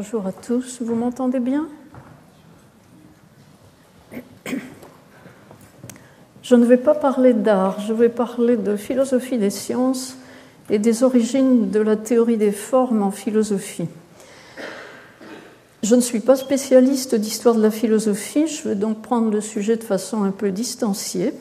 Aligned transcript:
Bonjour 0.00 0.28
à 0.28 0.32
tous, 0.32 0.80
vous 0.80 0.94
m'entendez 0.94 1.40
bien? 1.40 1.66
Je 6.40 6.54
ne 6.54 6.64
vais 6.64 6.76
pas 6.76 6.94
parler 6.94 7.34
d'art, 7.34 7.80
je 7.80 7.92
vais 7.92 8.08
parler 8.08 8.56
de 8.56 8.76
philosophie 8.76 9.38
des 9.38 9.50
sciences 9.50 10.14
et 10.70 10.78
des 10.78 11.02
origines 11.02 11.70
de 11.70 11.80
la 11.80 11.96
théorie 11.96 12.36
des 12.36 12.52
formes 12.52 13.02
en 13.02 13.10
philosophie. 13.10 13.88
Je 15.82 15.96
ne 15.96 16.00
suis 16.00 16.20
pas 16.20 16.36
spécialiste 16.36 17.16
d'histoire 17.16 17.56
de 17.56 17.62
la 17.62 17.72
philosophie, 17.72 18.46
je 18.46 18.68
vais 18.68 18.76
donc 18.76 19.02
prendre 19.02 19.32
le 19.32 19.40
sujet 19.40 19.74
de 19.74 19.82
façon 19.82 20.22
un 20.22 20.30
peu 20.30 20.52
distanciée. 20.52 21.34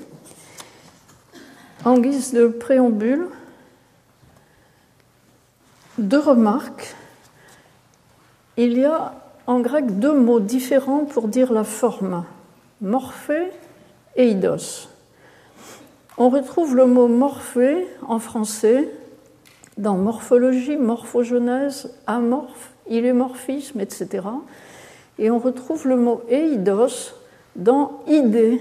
En 1.85 1.99
guise 1.99 2.33
de 2.33 2.47
préambule, 2.47 3.27
deux 5.99 6.17
remarques. 6.17 6.95
Il 8.59 8.75
y 8.75 8.85
a 8.85 9.13
en 9.45 9.59
grec 9.59 9.99
deux 9.99 10.13
mots 10.13 10.39
différents 10.39 11.05
pour 11.05 11.27
dire 11.27 11.53
la 11.53 11.63
forme, 11.63 12.25
morphée 12.81 13.51
et 14.15 14.29
eidos. 14.31 14.89
On 16.17 16.29
retrouve 16.29 16.75
le 16.75 16.87
mot 16.87 17.07
morphée 17.07 17.85
en 18.07 18.17
français 18.17 18.89
dans 19.77 19.95
morphologie, 19.95 20.75
morphogenèse, 20.75 21.93
amorphe, 22.07 22.71
ilémorphisme, 22.89 23.79
etc. 23.79 24.23
Et 25.19 25.29
on 25.29 25.37
retrouve 25.37 25.87
le 25.87 25.95
mot 25.95 26.23
eidos 26.27 27.13
dans 27.55 28.01
idée, 28.07 28.59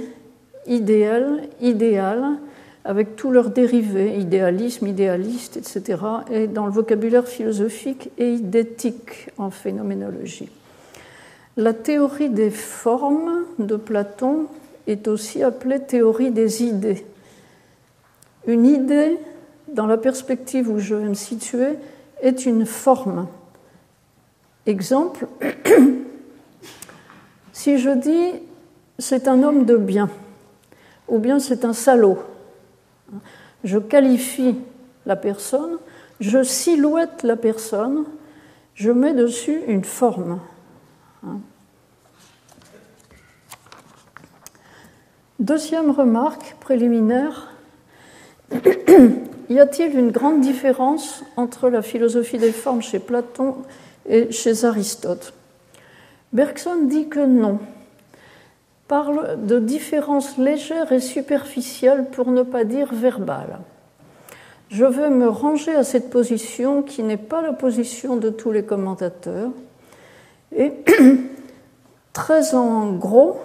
idéal, 0.66 1.48
idéal, 1.62 2.36
avec 2.86 3.16
tous 3.16 3.32
leurs 3.32 3.50
dérivés, 3.50 4.16
idéalisme, 4.16 4.86
idéaliste, 4.86 5.56
etc., 5.56 6.00
et 6.30 6.46
dans 6.46 6.66
le 6.66 6.72
vocabulaire 6.72 7.26
philosophique 7.26 8.10
et 8.16 8.32
idétique 8.32 9.30
en 9.38 9.50
phénoménologie. 9.50 10.48
La 11.56 11.74
théorie 11.74 12.30
des 12.30 12.50
formes 12.50 13.42
de 13.58 13.74
Platon 13.74 14.46
est 14.86 15.08
aussi 15.08 15.42
appelée 15.42 15.80
théorie 15.80 16.30
des 16.30 16.62
idées. 16.62 17.04
Une 18.46 18.64
idée, 18.64 19.18
dans 19.66 19.86
la 19.86 19.96
perspective 19.96 20.70
où 20.70 20.78
je 20.78 20.94
vais 20.94 21.08
me 21.08 21.14
situer, 21.14 21.72
est 22.22 22.46
une 22.46 22.66
forme. 22.66 23.26
Exemple, 24.64 25.26
si 27.52 27.78
je 27.78 27.90
dis 27.90 28.40
c'est 29.00 29.26
un 29.26 29.42
homme 29.42 29.64
de 29.64 29.76
bien, 29.76 30.08
ou 31.08 31.18
bien 31.18 31.40
c'est 31.40 31.64
un 31.64 31.72
salaud, 31.72 32.18
je 33.64 33.78
qualifie 33.78 34.56
la 35.06 35.16
personne, 35.16 35.78
je 36.20 36.42
silhouette 36.42 37.22
la 37.22 37.36
personne, 37.36 38.04
je 38.74 38.90
mets 38.90 39.14
dessus 39.14 39.60
une 39.66 39.84
forme. 39.84 40.40
Deuxième 45.38 45.90
remarque 45.90 46.56
préliminaire, 46.60 47.52
y 49.50 49.58
a-t-il 49.58 49.98
une 49.98 50.10
grande 50.10 50.40
différence 50.40 51.22
entre 51.36 51.68
la 51.68 51.82
philosophie 51.82 52.38
des 52.38 52.52
formes 52.52 52.82
chez 52.82 52.98
Platon 52.98 53.56
et 54.08 54.30
chez 54.32 54.64
Aristote? 54.64 55.34
Bergson 56.32 56.84
dit 56.84 57.08
que 57.08 57.20
non 57.20 57.60
parle 58.88 59.46
de 59.46 59.58
différences 59.58 60.38
légères 60.38 60.92
et 60.92 61.00
superficielles 61.00 62.06
pour 62.10 62.30
ne 62.30 62.42
pas 62.42 62.64
dire 62.64 62.92
verbales. 62.92 63.58
Je 64.68 64.84
veux 64.84 65.10
me 65.10 65.28
ranger 65.28 65.74
à 65.74 65.84
cette 65.84 66.10
position 66.10 66.82
qui 66.82 67.02
n'est 67.02 67.16
pas 67.16 67.42
la 67.42 67.52
position 67.52 68.16
de 68.16 68.30
tous 68.30 68.52
les 68.52 68.64
commentateurs. 68.64 69.50
Et 70.54 70.72
très 72.12 72.54
en 72.54 72.92
gros, 72.92 73.40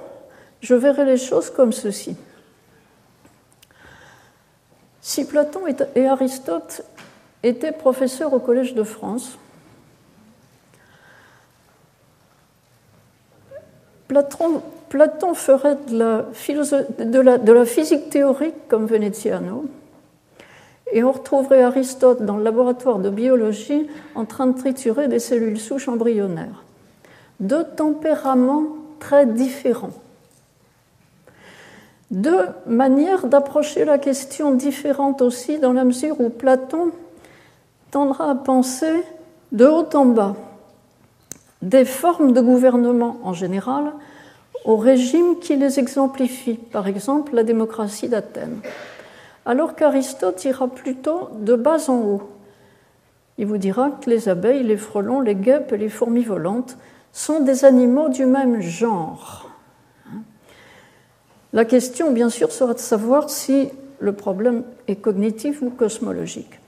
je 0.62 0.76
verrai 0.76 1.06
les 1.06 1.18
choses 1.18 1.50
comme 1.50 1.74
ceci. 1.74 2.16
Si 5.02 5.26
Platon 5.26 5.62
et 5.96 6.08
Aristote 6.08 6.84
étaient 7.44 7.72
professeurs 7.72 8.34
au 8.34 8.40
Collège 8.40 8.76
de 8.76 8.84
France, 8.84 9.38
Platon 14.08 14.62
Platon 14.92 15.34
ferait 15.34 15.78
de 15.88 17.20
la, 17.22 17.66
physique 17.66 18.10
théorique 18.10 18.68
comme 18.68 18.88
Veneziano, 18.88 19.64
et 20.92 21.02
on 21.02 21.14
retrouverait 21.14 21.64
Aristote 21.64 22.24
dans 22.24 22.36
le 22.36 22.44
laboratoire 22.44 23.00
de 23.00 23.10
biologie 23.10 23.88
en 24.16 24.26
train 24.26 24.48
de 24.48 24.60
triturer 24.60 25.08
des 25.08 25.20
cellules 25.20 25.62
souches 25.62 25.88
embryonnaires. 25.88 26.66
Deux 27.40 27.64
tempéraments 27.64 28.66
très 29.00 29.26
différents. 29.26 29.94
Deux 32.12 32.48
manières 32.66 33.28
d'approcher 33.28 33.86
la 33.86 33.98
question 33.98 34.52
différentes 34.52 35.22
aussi, 35.22 35.58
dans 35.58 35.72
la 35.72 35.86
mesure 35.86 36.20
où 36.20 36.28
Platon 36.28 36.92
tendra 37.92 38.32
à 38.32 38.36
penser 38.36 39.06
de 39.54 39.66
haut 39.66 39.88
en 39.94 40.06
bas 40.06 40.36
des 41.62 41.86
formes 41.86 42.34
de 42.34 42.42
gouvernement 42.42 43.20
en 43.24 43.32
général 43.32 43.94
au 44.66 44.76
régime 44.78 45.40
qui 45.40 45.56
les 45.56 45.80
exemplifie, 45.80 46.56
par 46.56 46.88
exemple 46.88 47.36
la 47.36 47.44
démocratie 47.44 48.10
d'Athènes. 48.10 48.60
Alors 49.46 49.76
qu'Aristote 49.76 50.44
ira 50.46 50.68
plutôt 50.68 51.30
de 51.40 51.56
bas 51.56 51.90
en 51.90 51.98
haut. 52.02 52.30
Il 53.38 53.48
vous 53.48 53.58
dira 53.58 53.90
que 53.90 54.10
les 54.10 54.30
abeilles, 54.30 54.64
les 54.64 54.78
frelons, 54.78 55.20
les 55.20 55.36
guêpes 55.36 55.72
et 55.74 55.78
les 55.78 55.90
fourmis 55.90 56.24
volantes 56.24 56.78
sont 57.12 57.40
des 57.40 57.66
animaux 57.66 58.10
du 58.10 58.26
même 58.26 58.62
genre. 58.62 59.50
La 61.54 61.66
question, 61.66 62.12
bien 62.12 62.30
sûr, 62.30 62.52
sera 62.52 62.74
de 62.74 62.80
savoir 62.80 63.30
si 63.30 63.70
le 64.00 64.14
problème 64.14 64.64
est 64.88 64.96
cognitif 64.96 65.62
ou 65.62 65.70
cosmologique. 65.70 66.60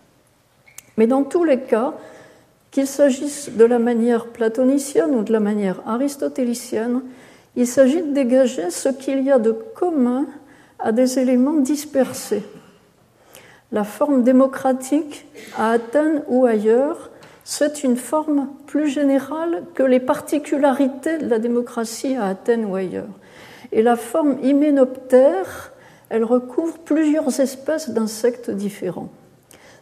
Mais 0.98 1.08
dans 1.08 1.24
tous 1.24 1.44
les 1.44 1.62
cas, 1.62 1.94
qu'il 2.72 2.88
s'agisse 2.88 3.52
de 3.52 3.66
la 3.66 3.80
manière 3.80 4.28
platonicienne 4.28 5.16
ou 5.16 5.24
de 5.24 5.32
la 5.32 5.40
manière 5.40 5.82
aristotélicienne, 5.88 7.02
il 7.56 7.68
s'agit 7.68 8.02
de 8.02 8.14
dégager 8.14 8.70
ce 8.70 8.90
qu'il 8.90 9.24
y 9.24 9.32
a 9.32 9.40
de 9.40 9.52
commun 9.52 10.26
à 10.80 10.92
des 10.92 11.20
éléments 11.20 11.60
dispersés. 11.60 12.44
La 13.72 13.84
forme 13.84 14.24
démocratique 14.24 15.26
à 15.58 15.72
Athènes 15.72 16.24
ou 16.28 16.46
ailleurs, 16.46 17.10
c'est 17.44 17.84
une 17.84 17.98
forme 17.98 18.50
plus 18.68 18.88
générale 18.88 19.64
que 19.74 19.84
les 19.84 20.00
particularités 20.00 21.18
de 21.18 21.28
la 21.28 21.40
démocratie 21.40 22.16
à 22.16 22.28
Athènes 22.28 22.66
ou 22.66 22.76
ailleurs. 22.76 23.10
Et 23.72 23.82
la 23.82 23.96
forme 23.96 24.38
hyménoptère, 24.44 25.74
elle 26.10 26.24
recouvre 26.24 26.78
plusieurs 26.80 27.40
espèces 27.40 27.90
d'insectes 27.90 28.52
différents. 28.52 29.10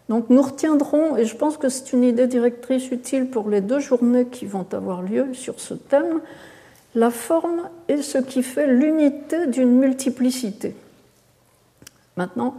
Donc 0.09 0.29
nous 0.29 0.41
retiendrons, 0.41 1.17
et 1.17 1.25
je 1.25 1.35
pense 1.35 1.57
que 1.57 1.69
c'est 1.69 1.93
une 1.93 2.03
idée 2.03 2.27
directrice 2.27 2.91
utile 2.91 3.27
pour 3.27 3.49
les 3.49 3.61
deux 3.61 3.79
journées 3.79 4.25
qui 4.25 4.45
vont 4.45 4.65
avoir 4.71 5.01
lieu 5.01 5.33
sur 5.33 5.59
ce 5.59 5.73
thème, 5.73 6.21
la 6.95 7.09
forme 7.09 7.69
est 7.87 8.01
ce 8.01 8.17
qui 8.17 8.43
fait 8.43 8.67
l'unité 8.67 9.47
d'une 9.47 9.79
multiplicité. 9.79 10.75
Maintenant, 12.17 12.55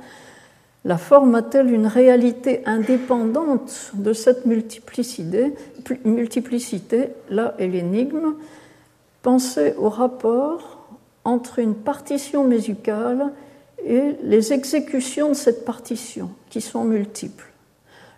la 0.84 0.98
forme 0.98 1.34
a-t-elle 1.34 1.72
une 1.72 1.86
réalité 1.86 2.62
indépendante 2.66 3.92
de 3.94 4.12
cette 4.12 4.46
multiplicité, 4.46 5.54
Là 7.30 7.54
est 7.58 7.68
l'énigme. 7.68 8.34
Pensez 9.22 9.74
au 9.78 9.88
rapport 9.88 10.88
entre 11.24 11.60
une 11.60 11.76
partition 11.76 12.42
musicale 12.44 13.32
et 13.84 14.16
les 14.24 14.52
exécutions 14.52 15.28
de 15.28 15.34
cette 15.34 15.64
partition, 15.64 16.30
qui 16.50 16.60
sont 16.60 16.84
multiples. 16.84 17.52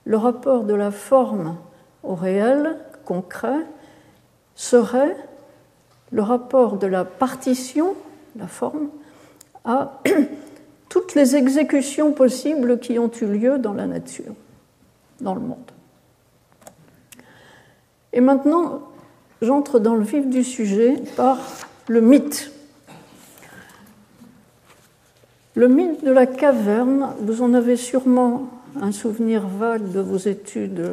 Le 0.06 0.16
rapport 0.16 0.64
de 0.64 0.74
la 0.74 0.90
forme 0.90 1.56
au 2.02 2.14
réel, 2.14 2.76
concret, 3.04 3.60
serait 4.54 5.16
le 6.14 6.22
rapport 6.22 6.76
de 6.76 6.86
la 6.86 7.04
partition, 7.04 7.96
la 8.38 8.46
forme, 8.46 8.88
à 9.64 10.00
toutes 10.88 11.16
les 11.16 11.34
exécutions 11.34 12.12
possibles 12.12 12.78
qui 12.78 13.00
ont 13.00 13.10
eu 13.20 13.26
lieu 13.26 13.58
dans 13.58 13.72
la 13.72 13.86
nature, 13.86 14.32
dans 15.20 15.34
le 15.34 15.40
monde. 15.40 15.58
Et 18.12 18.20
maintenant, 18.20 18.82
j'entre 19.42 19.80
dans 19.80 19.96
le 19.96 20.04
vif 20.04 20.28
du 20.28 20.44
sujet 20.44 21.02
par 21.16 21.38
le 21.88 22.00
mythe. 22.00 22.52
Le 25.56 25.66
mythe 25.66 26.04
de 26.04 26.12
la 26.12 26.26
caverne, 26.26 27.12
vous 27.22 27.42
en 27.42 27.54
avez 27.54 27.76
sûrement 27.76 28.48
un 28.80 28.92
souvenir 28.92 29.48
vague 29.48 29.90
de 29.90 29.98
vos 29.98 30.18
études 30.18 30.86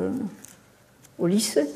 au 1.19 1.27
lycée. 1.27 1.67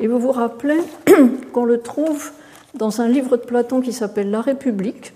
Et 0.00 0.06
vous 0.06 0.18
vous 0.18 0.32
rappelez 0.32 0.80
qu'on 1.52 1.66
le 1.66 1.80
trouve 1.80 2.32
dans 2.74 3.02
un 3.02 3.08
livre 3.08 3.36
de 3.36 3.42
Platon 3.42 3.82
qui 3.82 3.92
s'appelle 3.92 4.30
La 4.30 4.40
République, 4.40 5.12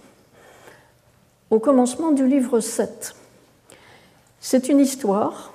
au 1.50 1.58
commencement 1.58 2.12
du 2.12 2.26
livre 2.26 2.60
7. 2.60 3.16
C'est 4.40 4.68
une 4.68 4.80
histoire 4.80 5.52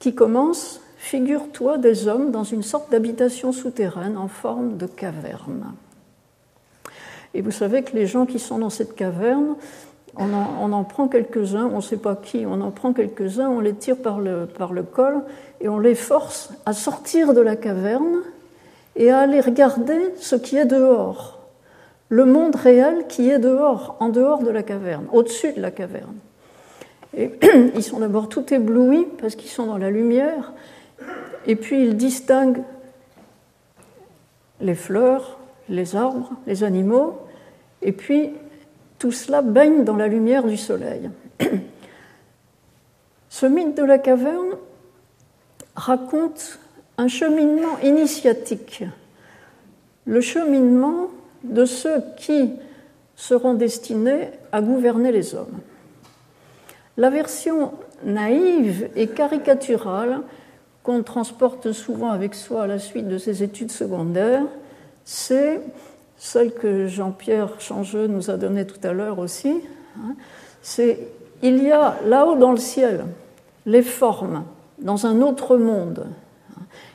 qui 0.00 0.14
commence 0.14 0.80
figure-toi 0.96 1.78
des 1.78 2.08
hommes 2.08 2.32
dans 2.32 2.42
une 2.42 2.64
sorte 2.64 2.90
d'habitation 2.90 3.52
souterraine 3.52 4.16
en 4.16 4.26
forme 4.26 4.76
de 4.76 4.86
caverne. 4.86 5.74
Et 7.32 7.42
vous 7.42 7.52
savez 7.52 7.84
que 7.84 7.94
les 7.94 8.08
gens 8.08 8.26
qui 8.26 8.40
sont 8.40 8.58
dans 8.58 8.70
cette 8.70 8.96
caverne, 8.96 9.54
on 10.18 10.72
en, 10.72 10.84
prend 10.84 11.08
quelques-uns, 11.08 11.66
on 11.66 11.76
ne 11.76 11.80
sait 11.80 11.96
pas 11.96 12.16
qui, 12.16 12.46
on 12.46 12.60
en 12.60 12.70
prend 12.70 12.92
quelques-uns, 12.92 13.48
on 13.48 13.60
les 13.60 13.74
tire 13.74 13.96
par 13.96 14.18
le, 14.18 14.48
col 14.82 15.22
et 15.60 15.68
on 15.68 15.78
les 15.78 15.94
force 15.94 16.50
à 16.64 16.72
sortir 16.72 17.34
de 17.34 17.40
la 17.40 17.56
caverne 17.56 18.22
et 18.94 19.10
à 19.10 19.20
aller 19.20 19.40
regarder 19.40 20.14
ce 20.18 20.36
qui 20.36 20.56
est 20.56 20.64
dehors, 20.64 21.38
le 22.08 22.24
monde 22.24 22.56
réel 22.56 23.06
qui 23.08 23.28
est 23.28 23.38
dehors, 23.38 23.96
en 24.00 24.08
dehors 24.08 24.42
de 24.42 24.50
la 24.50 24.62
caverne, 24.62 25.06
au-dessus 25.12 25.52
de 25.52 25.60
la 25.60 25.70
caverne. 25.70 26.16
Et 27.16 27.32
ils 27.74 27.82
sont 27.82 28.00
d'abord 28.00 28.28
tout 28.28 28.52
éblouis 28.52 29.06
parce 29.20 29.34
qu'ils 29.34 29.50
sont 29.50 29.66
dans 29.66 29.78
la 29.78 29.90
lumière, 29.90 30.52
et 31.46 31.56
puis 31.56 31.84
ils 31.84 31.96
distinguent 31.96 32.62
les 34.60 34.74
fleurs, 34.74 35.38
les 35.68 35.94
arbres, 35.94 36.30
les 36.46 36.64
animaux, 36.64 37.18
et 37.82 37.92
puis 37.92 38.32
tout 38.98 39.12
cela 39.12 39.42
baigne 39.42 39.84
dans 39.84 39.96
la 39.96 40.08
lumière 40.08 40.44
du 40.44 40.56
soleil. 40.56 41.10
Ce 43.28 43.46
mythe 43.46 43.76
de 43.76 43.84
la 43.84 43.98
caverne 43.98 44.56
raconte 45.74 46.58
un 46.98 47.08
cheminement 47.08 47.78
initiatique, 47.82 48.84
le 50.06 50.20
cheminement 50.20 51.08
de 51.44 51.64
ceux 51.66 52.02
qui 52.16 52.52
seront 53.14 53.54
destinés 53.54 54.30
à 54.52 54.62
gouverner 54.62 55.12
les 55.12 55.34
hommes. 55.34 55.58
La 56.96 57.10
version 57.10 57.72
naïve 58.04 58.88
et 58.96 59.08
caricaturale 59.08 60.22
qu'on 60.82 61.02
transporte 61.02 61.72
souvent 61.72 62.10
avec 62.10 62.34
soi 62.34 62.62
à 62.62 62.66
la 62.66 62.78
suite 62.78 63.08
de 63.08 63.18
ses 63.18 63.42
études 63.42 63.72
secondaires, 63.72 64.44
c'est 65.04 65.60
celle 66.18 66.52
que 66.52 66.86
Jean-Pierre 66.86 67.60
Changeux 67.60 68.06
nous 68.06 68.30
a 68.30 68.36
donnée 68.36 68.66
tout 68.66 68.80
à 68.86 68.92
l'heure 68.92 69.18
aussi, 69.18 69.60
hein, 69.98 70.14
c'est 70.62 70.98
il 71.42 71.62
y 71.62 71.70
a 71.70 71.96
là-haut 72.06 72.36
dans 72.36 72.52
le 72.52 72.58
ciel 72.58 73.04
les 73.66 73.82
formes 73.82 74.44
dans 74.78 75.06
un 75.06 75.20
autre 75.20 75.56
monde, 75.56 76.06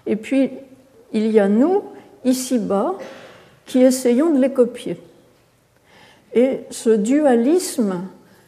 et 0.06 0.15
puis 0.15 0.51
il 1.13 1.27
y 1.31 1.39
a 1.39 1.47
nous 1.47 1.83
ici-bas 2.23 2.95
qui 3.65 3.81
essayons 3.81 4.31
de 4.31 4.39
les 4.39 4.51
copier. 4.51 4.97
Et 6.33 6.62
ce 6.69 6.89
dualisme 6.89 8.03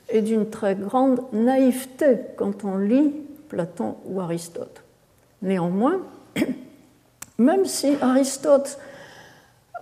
est 0.10 0.22
d'une 0.22 0.50
très 0.50 0.76
grande 0.76 1.22
naïveté 1.34 2.18
quand 2.38 2.64
on 2.64 2.78
lit 2.78 3.12
Platon 3.50 3.96
ou 4.06 4.22
Aristote. 4.22 4.82
Néanmoins, 5.42 6.00
même 7.38 7.66
si 7.66 7.96
Aristote 8.02 8.80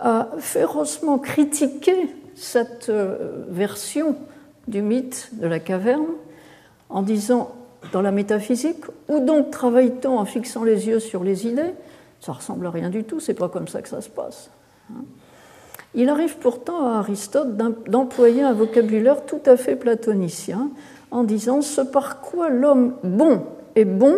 a 0.02 0.28
férocement 0.38 1.18
critiqué 1.18 1.94
cette 2.34 2.88
euh, 2.88 3.44
version 3.48 4.16
du 4.66 4.82
mythe 4.82 5.30
de 5.32 5.46
la 5.46 5.60
caverne 5.60 6.06
en 6.90 7.02
disant 7.02 7.52
dans 7.92 8.02
la 8.02 8.12
métaphysique, 8.12 8.84
où 9.08 9.20
donc 9.20 9.50
travaille-t-on 9.50 10.18
en 10.18 10.24
fixant 10.24 10.64
les 10.64 10.86
yeux 10.88 11.00
sur 11.00 11.24
les 11.24 11.46
idées? 11.46 11.74
Ça 12.20 12.32
ressemble 12.32 12.66
à 12.66 12.70
rien 12.70 12.90
du 12.90 13.04
tout, 13.04 13.20
c'est 13.20 13.34
pas 13.34 13.48
comme 13.48 13.68
ça 13.68 13.82
que 13.82 13.88
ça 13.88 14.00
se 14.00 14.08
passe. 14.08 14.50
Hein. 14.90 15.02
Il 15.94 16.08
arrive 16.08 16.38
pourtant 16.38 16.86
à 16.86 16.98
Aristote 16.98 17.56
d'employer 17.56 18.42
un 18.42 18.54
vocabulaire 18.54 19.26
tout 19.26 19.40
à 19.46 19.56
fait 19.56 19.76
platonicien 19.76 20.70
en 21.10 21.22
disant 21.22 21.60
ce 21.60 21.82
par 21.82 22.20
quoi 22.20 22.48
l'homme 22.48 22.94
bon 23.04 23.44
est 23.74 23.84
bon, 23.84 24.16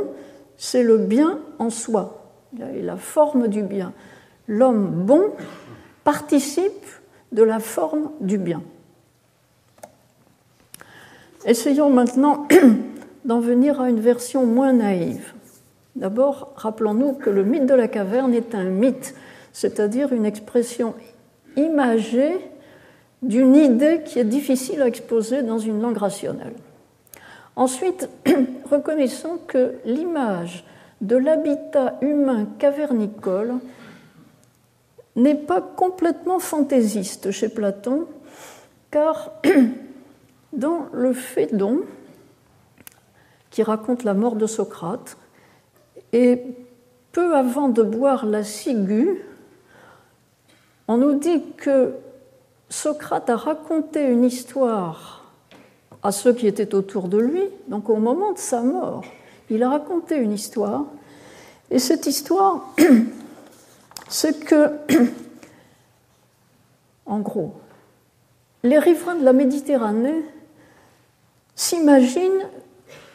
c'est 0.57 0.83
le 0.83 0.99
bien 0.99 1.41
en 1.59 1.71
soi, 1.71 2.31
et 2.75 2.83
la 2.83 2.97
forme 2.97 3.49
du 3.49 3.63
bien. 3.63 3.93
L'homme 4.49 5.05
bon 5.05 5.33
participe 6.05 6.87
de 7.33 7.43
la 7.43 7.59
forme 7.59 8.11
du 8.21 8.39
bien. 8.39 8.63
Essayons 11.47 11.91
maintenant 11.91 12.47
d'en 13.25 13.41
venir 13.41 13.81
à 13.81 13.91
une 13.91 14.01
version 14.01 14.47
moins 14.47 14.73
naïve. 14.73 15.33
D'abord, 15.97 16.53
rappelons-nous 16.57 17.13
que 17.13 17.31
le 17.31 17.45
mythe 17.45 17.67
de 17.67 17.75
la 17.75 17.89
caverne 17.89 18.35
est 18.35 18.55
un 18.55 18.65
mythe, 18.65 19.15
c'est-à-dire 19.53 20.13
une 20.13 20.27
expression 20.27 20.95
imagée 21.57 22.37
d'une 23.23 23.55
idée 23.55 24.01
qui 24.05 24.19
est 24.19 24.25
difficile 24.25 24.83
à 24.83 24.89
exposer 24.89 25.43
dans 25.43 25.59
une 25.59 25.81
langue 25.81 25.97
rationnelle. 25.97 26.55
Ensuite, 27.57 28.09
reconnaissons 28.71 29.39
que 29.47 29.75
l'image 29.85 30.65
de 31.01 31.17
l'habitat 31.17 31.99
humain 32.01 32.47
cavernicole 32.59 33.55
n'est 35.17 35.35
pas 35.35 35.61
complètement 35.61 36.39
fantaisiste 36.39 37.31
chez 37.31 37.49
Platon, 37.49 38.07
car 38.91 39.33
dans 40.53 40.87
le 40.93 41.13
Phédon, 41.13 41.83
qui 43.51 43.63
raconte 43.63 44.03
la 44.03 44.15
mort 44.15 44.37
de 44.37 44.47
Socrate, 44.47 45.17
et 46.13 46.43
peu 47.13 47.35
avant 47.35 47.69
de 47.69 47.83
boire 47.83 48.27
la 48.27 48.43
ciguë, 48.43 49.23
on 50.89 50.97
nous 50.97 51.15
dit 51.15 51.43
que 51.57 51.95
Socrate 52.69 53.31
a 53.31 53.37
raconté 53.37 54.03
une 54.03 54.25
histoire 54.25 55.25
à 56.03 56.13
ceux 56.13 56.35
qui 56.35 56.47
étaient 56.47 56.75
autour 56.75 57.09
de 57.09 57.19
lui, 57.19 57.43
donc 57.69 57.89
au 57.89 57.97
moment 57.97 58.33
de 58.33 58.39
sa 58.39 58.61
mort, 58.61 59.05
il 59.49 59.63
a 59.63 59.71
raconté 59.71 60.17
une 60.17 60.33
histoire, 60.33 60.85
et 61.71 61.79
cette 61.79 62.07
histoire 62.07 62.75
c'est 64.15 64.45
que, 64.45 64.71
en 67.07 67.19
gros, 67.19 67.55
les 68.63 68.79
riverains 68.79 69.17
de 69.17 69.25
la 69.25 69.33
Méditerranée 69.33 70.25
s'imaginent 71.57 72.47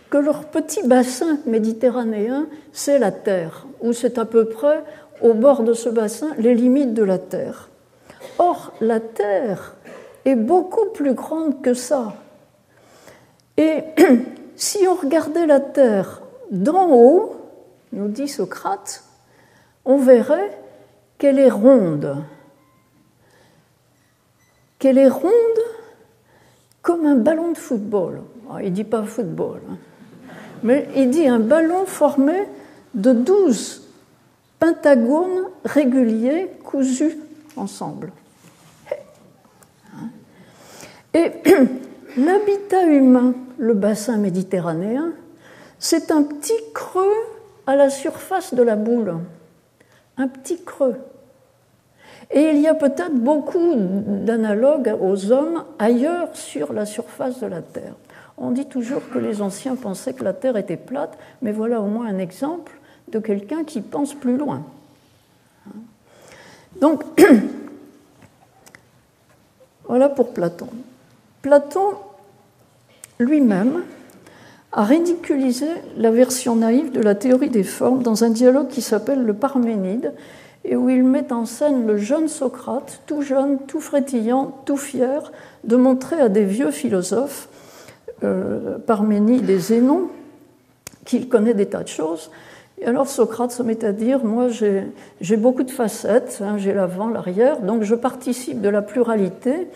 que 0.09 0.17
leur 0.17 0.47
petit 0.47 0.85
bassin 0.85 1.37
méditerranéen, 1.45 2.47
c'est 2.73 2.99
la 2.99 3.13
Terre, 3.13 3.65
ou 3.79 3.93
c'est 3.93 4.17
à 4.17 4.25
peu 4.25 4.49
près 4.49 4.83
au 5.21 5.33
bord 5.33 5.63
de 5.63 5.71
ce 5.71 5.87
bassin 5.87 6.31
les 6.37 6.53
limites 6.53 6.93
de 6.93 7.03
la 7.03 7.17
Terre. 7.17 7.69
Or, 8.37 8.73
la 8.81 8.99
Terre 8.99 9.75
est 10.25 10.35
beaucoup 10.35 10.89
plus 10.93 11.13
grande 11.13 11.61
que 11.61 11.73
ça. 11.73 12.15
Et 13.55 13.83
si 14.57 14.85
on 14.85 14.95
regardait 14.95 15.45
la 15.45 15.61
Terre 15.61 16.21
d'en 16.51 16.91
haut, 16.91 17.37
nous 17.93 18.09
dit 18.09 18.27
Socrate, 18.27 19.05
on 19.85 19.95
verrait 19.95 20.59
qu'elle 21.19 21.37
est 21.37 21.49
ronde, 21.49 22.23
qu'elle 24.79 24.97
est 24.97 25.09
ronde 25.09 25.31
comme 26.81 27.05
un 27.05 27.15
ballon 27.15 27.51
de 27.51 27.57
football. 27.57 28.21
Ah, 28.49 28.63
il 28.63 28.69
ne 28.71 28.75
dit 28.75 28.83
pas 28.85 29.03
football, 29.03 29.59
hein. 29.69 29.77
mais 30.63 30.87
il 30.95 31.11
dit 31.11 31.27
un 31.27 31.39
ballon 31.39 31.85
formé 31.85 32.47
de 32.95 33.13
douze 33.13 33.83
pentagones 34.57 35.49
réguliers 35.65 36.49
cousus 36.63 37.17
ensemble. 37.55 38.11
Et 41.13 41.31
l'habitat 42.17 42.85
humain, 42.85 43.33
le 43.57 43.73
bassin 43.73 44.17
méditerranéen, 44.17 45.11
c'est 45.79 46.11
un 46.11 46.23
petit 46.23 46.59
creux 46.73 47.13
à 47.67 47.75
la 47.75 47.89
surface 47.89 48.53
de 48.53 48.63
la 48.63 48.75
boule 48.75 49.15
un 50.19 50.27
petit 50.27 50.61
creux. 50.61 50.97
Et 52.31 52.51
il 52.51 52.61
y 52.61 52.67
a 52.67 52.75
peut-être 52.75 53.15
beaucoup 53.15 53.73
d'analogues 53.75 54.95
aux 55.01 55.31
hommes 55.31 55.63
ailleurs 55.79 56.29
sur 56.33 56.73
la 56.73 56.85
surface 56.85 57.39
de 57.39 57.47
la 57.47 57.61
Terre. 57.61 57.93
On 58.37 58.51
dit 58.51 58.67
toujours 58.67 59.01
que 59.09 59.17
les 59.17 59.41
anciens 59.41 59.75
pensaient 59.75 60.13
que 60.13 60.23
la 60.23 60.33
Terre 60.33 60.55
était 60.55 60.77
plate, 60.77 61.17
mais 61.41 61.51
voilà 61.51 61.81
au 61.81 61.87
moins 61.87 62.07
un 62.07 62.19
exemple 62.19 62.79
de 63.09 63.19
quelqu'un 63.19 63.63
qui 63.63 63.81
pense 63.81 64.13
plus 64.13 64.37
loin. 64.37 64.63
Donc, 66.79 67.03
voilà 69.87 70.07
pour 70.07 70.33
Platon. 70.33 70.69
Platon 71.41 71.95
lui-même 73.19 73.83
a 74.71 74.83
ridiculisé 74.83 75.67
la 75.97 76.11
version 76.11 76.55
naïve 76.55 76.91
de 76.91 77.01
la 77.01 77.15
théorie 77.15 77.49
des 77.49 77.63
formes 77.63 78.03
dans 78.03 78.23
un 78.23 78.29
dialogue 78.29 78.67
qui 78.67 78.81
s'appelle 78.81 79.25
le 79.25 79.33
Parménide, 79.33 80.13
et 80.69 80.75
où 80.75 80.87
il 80.87 81.03
met 81.03 81.33
en 81.33 81.45
scène 81.45 81.87
le 81.87 81.97
jeune 81.97 82.27
Socrate, 82.27 83.01
tout 83.07 83.23
jeune, 83.23 83.57
tout 83.67 83.79
frétillant, 83.79 84.55
tout 84.65 84.77
fier, 84.77 85.31
de 85.63 85.75
montrer 85.75 86.21
à 86.21 86.29
des 86.29 86.45
vieux 86.45 86.69
philosophes, 86.69 87.49
euh, 88.23 88.77
Parménide 88.77 89.49
et 89.49 89.57
Zénon, 89.57 90.09
qu'il 91.05 91.27
connaît 91.27 91.55
des 91.55 91.65
tas 91.65 91.81
de 91.81 91.87
choses. 91.87 92.29
Et 92.77 92.85
alors 92.85 93.07
Socrate 93.07 93.51
se 93.51 93.63
met 93.63 93.83
à 93.83 93.91
dire, 93.91 94.23
moi 94.23 94.47
j'ai 94.49 95.37
beaucoup 95.37 95.63
de 95.63 95.71
facettes, 95.71 96.39
hein, 96.45 96.59
j'ai 96.59 96.71
l'avant, 96.71 97.09
l'arrière, 97.09 97.61
donc 97.61 97.81
je 97.81 97.95
participe 97.95 98.61
de 98.61 98.69
la 98.69 98.83
pluralité, 98.83 99.69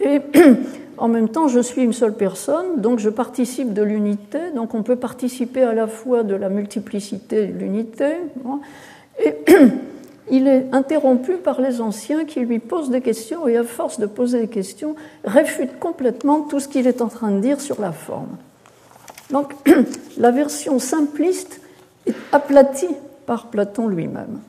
Et 0.00 0.22
en 0.96 1.08
même 1.08 1.28
temps, 1.28 1.48
je 1.48 1.60
suis 1.60 1.82
une 1.82 1.92
seule 1.92 2.14
personne, 2.14 2.80
donc 2.80 2.98
je 2.98 3.10
participe 3.10 3.74
de 3.74 3.82
l'unité, 3.82 4.38
donc 4.54 4.74
on 4.74 4.82
peut 4.82 4.96
participer 4.96 5.62
à 5.62 5.74
la 5.74 5.86
fois 5.86 6.22
de 6.22 6.34
la 6.34 6.48
multiplicité 6.48 7.44
et 7.44 7.46
de 7.48 7.58
l'unité. 7.58 8.14
Et 9.22 9.34
il 10.30 10.46
est 10.46 10.66
interrompu 10.72 11.36
par 11.36 11.60
les 11.60 11.80
anciens 11.80 12.24
qui 12.24 12.40
lui 12.40 12.58
posent 12.58 12.90
des 12.90 13.00
questions 13.00 13.48
et 13.48 13.56
à 13.56 13.64
force 13.64 13.98
de 13.98 14.06
poser 14.06 14.40
des 14.40 14.48
questions, 14.48 14.94
réfute 15.24 15.78
complètement 15.78 16.42
tout 16.42 16.60
ce 16.60 16.68
qu'il 16.68 16.86
est 16.86 17.02
en 17.02 17.08
train 17.08 17.30
de 17.30 17.40
dire 17.40 17.60
sur 17.60 17.80
la 17.80 17.92
forme. 17.92 18.36
Donc 19.30 19.54
la 20.18 20.30
version 20.30 20.78
simpliste 20.78 21.60
est 22.06 22.14
aplatie 22.32 22.94
par 23.26 23.48
Platon 23.48 23.88
lui-même. 23.88 24.40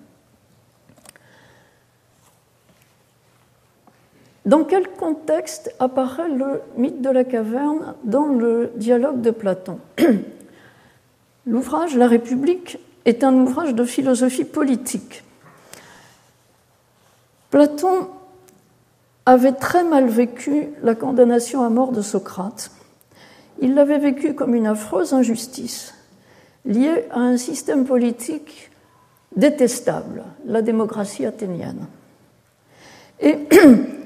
Dans 4.45 4.63
quel 4.63 4.87
contexte 4.87 5.73
apparaît 5.79 6.29
le 6.29 6.61
mythe 6.75 7.01
de 7.01 7.09
la 7.09 7.23
caverne 7.23 7.93
dans 8.03 8.25
le 8.25 8.71
dialogue 8.75 9.21
de 9.21 9.29
Platon? 9.29 9.77
L'ouvrage 11.45 11.95
La 11.95 12.07
République 12.07 12.79
est 13.05 13.23
un 13.23 13.33
ouvrage 13.33 13.75
de 13.75 13.83
philosophie 13.83 14.45
politique. 14.45 15.23
Platon 17.51 18.07
avait 19.25 19.51
très 19.51 19.83
mal 19.83 20.07
vécu 20.07 20.69
la 20.81 20.95
condamnation 20.95 21.63
à 21.63 21.69
mort 21.69 21.91
de 21.91 22.01
Socrate. 22.01 22.71
Il 23.59 23.75
l'avait 23.75 23.99
vécu 23.99 24.33
comme 24.33 24.55
une 24.55 24.65
affreuse 24.65 25.13
injustice 25.13 25.93
liée 26.65 27.05
à 27.11 27.19
un 27.19 27.37
système 27.37 27.85
politique 27.85 28.71
détestable, 29.35 30.23
la 30.45 30.61
démocratie 30.61 31.25
athénienne. 31.25 31.85
Et 33.19 33.37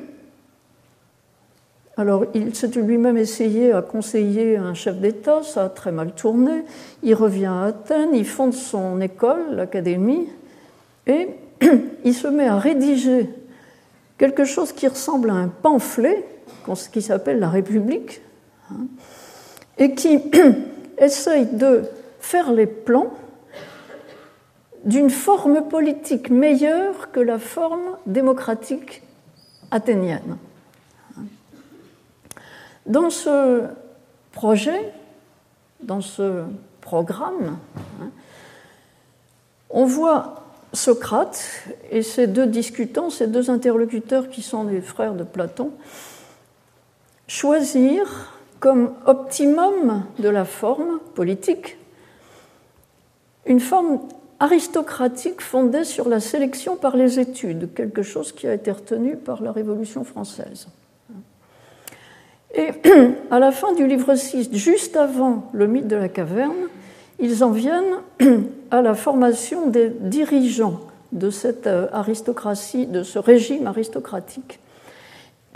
Alors, 1.98 2.26
il 2.34 2.54
s'est 2.54 2.68
lui-même 2.68 3.18
essayé 3.18 3.72
à 3.72 3.82
conseiller 3.82 4.58
un 4.58 4.74
chef 4.74 4.98
d'État, 4.98 5.44
ça 5.44 5.66
a 5.66 5.70
très 5.70 5.94
mal 5.94 6.12
tourné. 6.14 6.66
Il 7.04 7.16
revient 7.16 7.46
à 7.46 7.64
Athènes, 7.64 8.14
il 8.14 8.28
fonde 8.28 8.54
son 8.54 9.00
école, 9.00 9.56
l'académie, 9.56 10.28
et 11.08 11.30
il 12.04 12.14
se 12.14 12.28
met 12.28 12.48
à 12.48 12.58
rédiger 12.58 13.30
quelque 14.18 14.46
chose 14.46 14.72
qui 14.72 14.88
ressemble 14.88 15.30
à 15.30 15.34
un 15.34 15.48
pamphlet, 15.48 16.26
qui 16.92 17.02
s'appelle 17.02 17.40
La 17.40 17.50
République, 17.50 18.22
hein, 18.72 18.86
et 19.78 19.94
qui 19.94 20.20
essaye 20.98 21.46
de 21.48 21.84
faire 22.20 22.52
les 22.52 22.66
plans 22.66 23.14
d'une 24.84 25.10
forme 25.10 25.68
politique 25.68 26.30
meilleure 26.30 27.12
que 27.12 27.20
la 27.20 27.40
forme 27.40 27.98
démocratique 28.06 29.02
athénienne. 29.72 30.38
Dans 32.86 33.10
ce 33.10 33.64
projet, 34.32 34.94
dans 35.82 36.02
ce 36.02 36.44
programme, 36.82 37.58
hein, 38.02 38.10
on 39.72 39.86
voit 39.86 40.45
Socrate 40.76 41.44
et 41.92 42.02
ses 42.02 42.28
deux 42.28 42.48
discutants, 42.48 43.10
ces 43.10 43.28
deux 43.28 43.50
interlocuteurs 43.50 44.30
qui 44.30 44.42
sont 44.42 44.66
des 44.66 44.82
frères 44.82 45.14
de 45.14 45.24
Platon, 45.24 45.72
choisir 47.28 48.34
comme 48.60 48.94
optimum 49.06 50.04
de 50.20 50.30
la 50.30 50.46
forme 50.46 51.00
politique 51.16 51.78
une 53.46 53.60
forme 53.60 54.00
aristocratique 54.40 55.42
fondée 55.42 55.84
sur 55.84 56.10
la 56.10 56.20
sélection 56.20 56.76
par 56.76 56.98
les 56.98 57.20
études, 57.20 57.74
quelque 57.74 58.02
chose 58.02 58.32
qui 58.32 58.48
a 58.48 58.54
été 58.54 58.72
retenu 58.72 59.16
par 59.16 59.42
la 59.42 59.52
Révolution 59.52 60.04
française. 60.04 60.68
Et 62.54 62.70
à 63.32 63.40
la 63.40 63.52
fin 63.52 63.74
du 63.74 63.86
livre 63.88 64.16
6, 64.16 64.50
juste 64.54 64.96
avant 64.96 65.50
le 65.54 65.68
mythe 65.68 65.88
de 65.88 65.96
la 65.96 66.10
caverne, 66.10 66.70
ils 67.20 67.44
en 67.44 67.52
viennent 67.52 67.98
à 68.72 68.82
la 68.82 68.94
formation 68.94 69.68
des 69.68 69.90
dirigeants 69.90 70.82
de 71.12 71.30
cette 71.30 71.68
euh, 71.68 71.88
aristocratie, 71.94 72.88
de 72.88 73.04
ce 73.04 73.20
régime 73.20 73.68
aristocratique. 73.68 74.60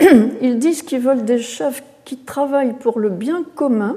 Ils 0.40 0.58
disent 0.58 0.82
qu'ils 0.82 1.00
veulent 1.00 1.24
des 1.24 1.38
chefs 1.38 1.82
qui 2.04 2.16
travaillent 2.16 2.78
pour 2.78 2.98
le 2.98 3.10
bien 3.10 3.44
commun, 3.54 3.96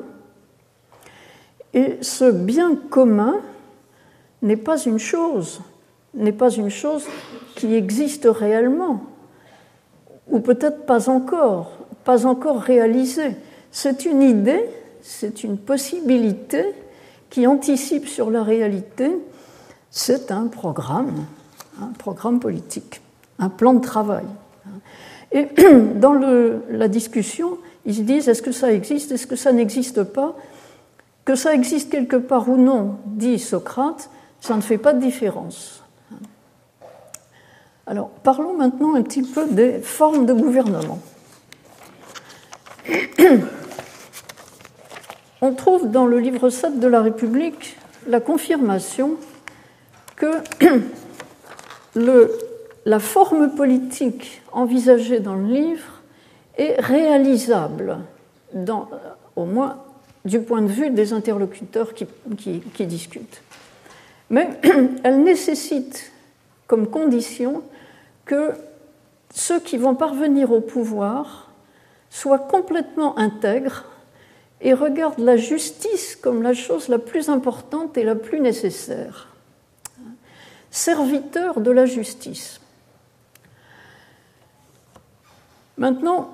et 1.73 1.97
ce 2.01 2.29
bien 2.29 2.75
commun 2.75 3.35
n'est 4.41 4.57
pas 4.57 4.77
une 4.77 4.99
chose, 4.99 5.61
n'est 6.13 6.33
pas 6.33 6.51
une 6.51 6.69
chose 6.69 7.05
qui 7.55 7.73
existe 7.73 8.27
réellement, 8.29 9.03
ou 10.29 10.39
peut-être 10.39 10.85
pas 10.85 11.09
encore 11.09 11.71
pas 12.03 12.25
encore 12.25 12.59
réalisé. 12.61 13.35
C'est 13.71 14.05
une 14.05 14.21
idée, 14.21 14.65
c'est 15.01 15.43
une 15.43 15.57
possibilité 15.57 16.65
qui 17.33 17.47
anticipe 17.47 18.07
sur 18.07 18.29
la 18.29 18.43
réalité. 18.43 19.09
C'est 19.89 20.31
un 20.31 20.45
programme, 20.45 21.25
un 21.81 21.87
programme 21.97 22.39
politique, 22.39 23.01
un 23.39 23.49
plan 23.49 23.73
de 23.73 23.81
travail. 23.81 24.25
Et 25.31 25.47
dans 25.95 26.13
la 26.13 26.87
discussion, 26.87 27.57
ils 27.87 27.95
se 27.95 28.01
disent 28.01 28.29
est-ce 28.29 28.43
que 28.43 28.51
ça 28.51 28.71
existe, 28.71 29.11
est-ce 29.11 29.25
que 29.25 29.35
ça 29.35 29.51
n'existe 29.51 30.03
pas? 30.03 30.35
Que 31.25 31.33
ça 31.33 31.55
existe 31.55 31.89
quelque 31.89 32.17
part 32.17 32.49
ou 32.49 32.57
non, 32.57 32.97
dit 33.07 33.39
Socrate, 33.39 34.11
ça 34.39 34.55
ne 34.55 34.61
fait 34.61 34.77
pas 34.77 34.93
de 34.93 35.01
différence. 35.01 35.81
Alors 37.87 38.09
parlons 38.09 38.55
maintenant 38.55 38.93
un 38.93 39.01
petit 39.01 39.23
peu 39.23 39.47
des 39.47 39.79
formes 39.79 40.27
de 40.27 40.33
gouvernement. 40.33 40.99
On 45.45 45.53
trouve 45.53 45.91
dans 45.91 46.05
le 46.05 46.19
livre 46.19 46.49
7 46.49 46.79
de 46.79 46.87
la 46.87 47.01
République 47.01 47.75
la 48.07 48.21
confirmation 48.21 49.17
que 50.15 50.41
la 52.85 52.99
forme 52.99 53.53
politique 53.53 54.41
envisagée 54.53 55.19
dans 55.19 55.35
le 55.35 55.47
livre 55.47 56.01
est 56.57 56.79
réalisable, 56.79 57.97
dans, 58.53 58.87
au 59.35 59.43
moins 59.43 59.83
du 60.23 60.39
point 60.39 60.61
de 60.61 60.71
vue 60.71 60.91
des 60.91 61.11
interlocuteurs 61.11 61.93
qui, 61.93 62.85
discutent. 62.85 63.41
Mais 64.29 64.47
elle 65.03 65.23
nécessite 65.23 66.13
comme 66.67 66.87
condition 66.87 67.63
que 68.23 68.51
ceux 69.35 69.59
qui 69.59 69.75
vont 69.75 69.95
parvenir 69.95 70.53
au 70.53 70.61
pouvoir 70.61 71.49
soit 72.09 72.39
complètement 72.39 73.19
intègre 73.19 73.83
et 74.63 74.73
regarde 74.73 75.19
la 75.19 75.35
justice 75.35 76.15
comme 76.15 76.41
la 76.41 76.53
chose 76.53 76.87
la 76.87 76.97
plus 76.97 77.29
importante 77.29 77.97
et 77.97 78.03
la 78.03 78.15
plus 78.15 78.39
nécessaire. 78.39 79.27
Serviteur 80.71 81.59
de 81.59 81.69
la 81.69 81.85
justice. 81.85 82.61
Maintenant, 85.77 86.29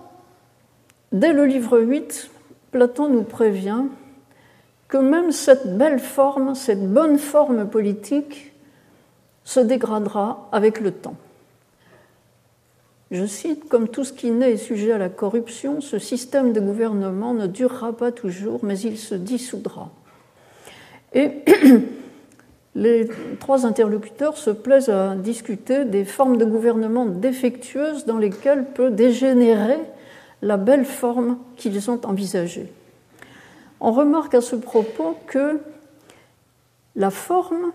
dès 1.12 1.34
le 1.34 1.46
livre 1.46 1.80
8, 1.80 2.30
Platon 2.72 3.10
nous 3.10 3.24
prévient 3.24 3.86
que 4.88 4.98
même 4.98 5.32
cette 5.32 5.78
belle 5.78 6.00
forme, 6.00 6.56
cette 6.56 6.88
bonne 6.88 7.18
forme 7.18 7.68
politique, 7.68 8.54
se 9.44 9.60
dégradera 9.60 10.48
avec 10.52 10.80
le 10.80 10.92
temps. 10.92 11.16
Je 13.12 13.26
cite, 13.26 13.68
comme 13.68 13.88
tout 13.88 14.04
ce 14.04 14.14
qui 14.14 14.30
naît 14.30 14.54
est 14.54 14.58
sujet 14.58 14.92
à 14.92 15.00
la 15.00 15.10
corruption, 15.10 15.82
ce 15.82 15.98
système 15.98 16.54
de 16.54 16.60
gouvernement 16.60 17.34
ne 17.34 17.48
durera 17.48 17.92
pas 17.92 18.12
toujours, 18.12 18.60
mais 18.64 18.80
il 18.80 19.00
se 19.00 19.16
dissoudra. 19.16 19.90
Et 21.14 21.32
les 22.76 23.10
trois 23.40 23.66
interlocuteurs 23.66 24.38
se 24.38 24.52
plaisent 24.52 24.90
à 24.90 25.16
discuter 25.16 25.86
des 25.86 26.06
formes 26.06 26.38
de 26.38 26.46
gouvernement 26.46 27.08
défectueuses 27.08 28.06
dans 28.06 28.20
lesquelles 28.20 28.66
peut 28.66 28.92
dégénérer 28.92 29.80
la 30.44 30.58
belle 30.58 30.86
forme 30.86 31.40
qu'ils 31.58 31.90
ont 31.90 32.00
envisagée. 32.06 32.72
On 33.82 33.92
remarque 33.92 34.36
à 34.36 34.42
ce 34.42 34.56
propos 34.56 35.18
que 35.26 35.60
la 36.96 37.10
forme 37.10 37.72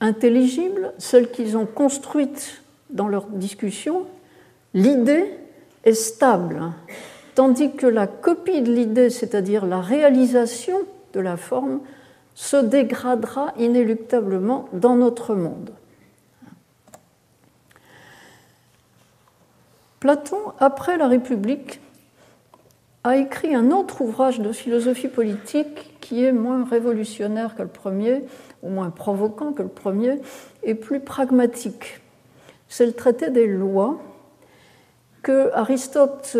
intelligible, 0.00 0.92
celle 0.98 1.30
qu'ils 1.30 1.56
ont 1.56 1.66
construite 1.66 2.62
dans 2.90 3.08
leur 3.08 3.26
discussion, 3.26 4.06
l'idée 4.74 5.26
est 5.84 5.94
stable, 5.94 6.72
tandis 7.34 7.72
que 7.72 7.86
la 7.86 8.06
copie 8.06 8.62
de 8.62 8.72
l'idée, 8.72 9.10
c'est-à-dire 9.10 9.66
la 9.66 9.80
réalisation 9.80 10.78
de 11.12 11.20
la 11.20 11.36
forme, 11.36 11.80
se 12.34 12.56
dégradera 12.56 13.52
inéluctablement 13.58 14.68
dans 14.72 14.94
notre 14.94 15.34
monde. 15.34 15.70
Platon, 20.00 20.38
après 20.60 20.96
la 20.96 21.08
République, 21.08 21.80
a 23.02 23.16
écrit 23.16 23.54
un 23.54 23.70
autre 23.70 24.02
ouvrage 24.02 24.38
de 24.38 24.52
philosophie 24.52 25.08
politique 25.08 25.98
qui 26.00 26.24
est 26.24 26.32
moins 26.32 26.64
révolutionnaire 26.64 27.56
que 27.56 27.62
le 27.62 27.68
premier, 27.68 28.22
ou 28.62 28.70
moins 28.70 28.90
provoquant 28.90 29.52
que 29.52 29.62
le 29.62 29.68
premier, 29.68 30.20
et 30.62 30.74
plus 30.74 31.00
pragmatique. 31.00 32.00
C'est 32.68 32.86
le 32.86 32.92
traité 32.92 33.30
des 33.30 33.46
lois, 33.46 33.98
que 35.22 35.50
Aristote 35.54 36.36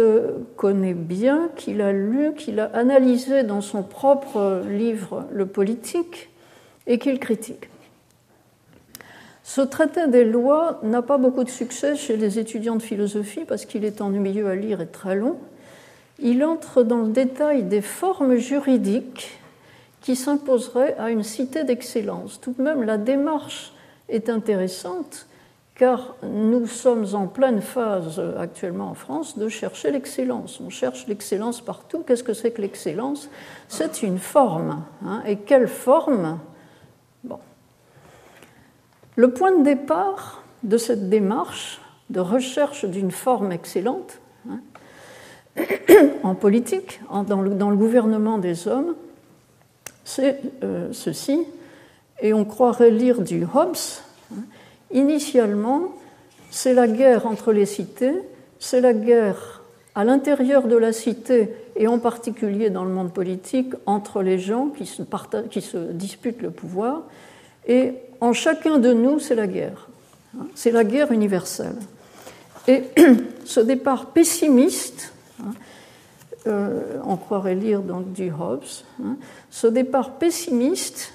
connaît 0.56 0.94
bien, 0.94 1.50
qu'il 1.56 1.80
a 1.80 1.92
lu, 1.92 2.34
qu'il 2.34 2.60
a 2.60 2.66
analysé 2.74 3.42
dans 3.42 3.60
son 3.60 3.82
propre 3.82 4.62
livre 4.68 5.26
Le 5.32 5.46
politique 5.46 6.30
et 6.86 6.98
qu'il 6.98 7.18
critique. 7.18 7.68
Ce 9.48 9.62
traité 9.62 10.06
des 10.08 10.24
lois 10.24 10.78
n'a 10.82 11.00
pas 11.00 11.16
beaucoup 11.16 11.42
de 11.42 11.48
succès 11.48 11.96
chez 11.96 12.18
les 12.18 12.38
étudiants 12.38 12.76
de 12.76 12.82
philosophie 12.82 13.46
parce 13.46 13.64
qu'il 13.64 13.84
est 13.84 14.02
ennuyeux 14.02 14.46
à 14.46 14.54
lire 14.54 14.82
et 14.82 14.86
très 14.86 15.16
long. 15.16 15.38
Il 16.18 16.44
entre 16.44 16.82
dans 16.82 17.02
le 17.02 17.08
détail 17.08 17.62
des 17.62 17.80
formes 17.80 18.36
juridiques 18.36 19.38
qui 20.02 20.16
s'imposeraient 20.16 20.96
à 20.98 21.10
une 21.10 21.22
cité 21.22 21.64
d'excellence. 21.64 22.40
Tout 22.40 22.54
de 22.58 22.62
même, 22.62 22.82
la 22.82 22.98
démarche 22.98 23.72
est 24.08 24.28
intéressante 24.28 25.26
car 25.78 26.16
nous 26.24 26.66
sommes 26.66 27.06
en 27.14 27.28
pleine 27.28 27.62
phase 27.62 28.20
actuellement 28.36 28.90
en 28.90 28.94
France 28.94 29.38
de 29.38 29.48
chercher 29.48 29.92
l'excellence. 29.92 30.60
On 30.60 30.70
cherche 30.70 31.06
l'excellence 31.06 31.60
partout. 31.60 32.02
Qu'est-ce 32.04 32.24
que 32.24 32.34
c'est 32.34 32.50
que 32.50 32.60
l'excellence? 32.60 33.30
C'est 33.68 34.02
une 34.02 34.18
forme. 34.18 34.82
Hein. 35.06 35.22
Et 35.24 35.36
quelle 35.36 35.68
forme? 35.68 36.40
Le 39.14 39.32
point 39.32 39.56
de 39.56 39.64
départ 39.64 40.42
de 40.64 40.76
cette 40.76 41.08
démarche 41.08 41.80
de 42.10 42.20
recherche 42.20 42.84
d'une 42.84 43.10
forme 43.10 43.52
excellente 43.52 44.20
hein, 44.48 44.60
en 46.22 46.34
politique, 46.34 47.00
dans, 47.26 47.40
le, 47.40 47.76
gouvernement 47.76 48.38
des 48.38 48.68
hommes, 48.68 48.94
c'est 50.04 50.40
euh, 50.62 50.88
ceci, 50.92 51.46
et 52.20 52.32
on 52.32 52.44
croirait 52.44 52.90
lire 52.90 53.20
du 53.20 53.44
Hobbes, 53.44 53.76
Initialement, 54.92 55.92
c'est 56.50 56.74
la 56.74 56.88
guerre 56.88 57.26
entre 57.26 57.52
les 57.52 57.66
cités, 57.66 58.14
c'est 58.58 58.80
la 58.80 58.94
guerre 58.94 59.62
à 59.94 60.04
l'intérieur 60.04 60.66
de 60.66 60.76
la 60.76 60.92
cité 60.92 61.52
et 61.76 61.86
en 61.88 61.98
particulier 61.98 62.70
dans 62.70 62.84
le 62.84 62.90
monde 62.90 63.12
politique 63.12 63.72
entre 63.84 64.22
les 64.22 64.38
gens 64.38 64.68
qui 64.68 64.86
se, 64.86 65.92
disputent 65.92 66.42
le 66.42 66.50
pouvoir. 66.50 67.02
Et 67.66 67.94
en 68.20 68.32
chacun 68.32 68.78
de 68.78 68.92
nous, 68.92 69.18
c'est 69.18 69.34
la 69.34 69.46
guerre. 69.46 69.88
C'est 70.54 70.70
la 70.70 70.84
guerre 70.84 71.12
universelle. 71.12 71.76
Et 72.66 72.84
ce 73.44 73.60
départ 73.60 74.06
pessimiste, 74.06 75.12
hein, 75.42 75.52
euh, 76.46 77.00
on 77.04 77.16
croirait 77.16 77.54
lire 77.54 77.82
donc 77.82 78.12
du 78.12 78.30
Hobbes, 78.30 78.62
hein, 79.02 79.16
ce 79.50 79.66
départ 79.66 80.12
pessimiste 80.12 81.12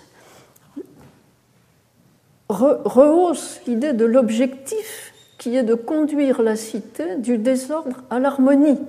rehausse 2.50 3.62
l'idée 3.68 3.94
de 3.94 4.06
l'objectif 4.06 5.14
qui 5.38 5.56
est 5.56 5.64
de 5.64 5.74
conduire 5.74 6.42
la 6.42 6.56
cité 6.56 7.16
du 7.18 7.38
désordre 7.38 8.04
à 8.10 8.20
l'harmonie. 8.20 8.80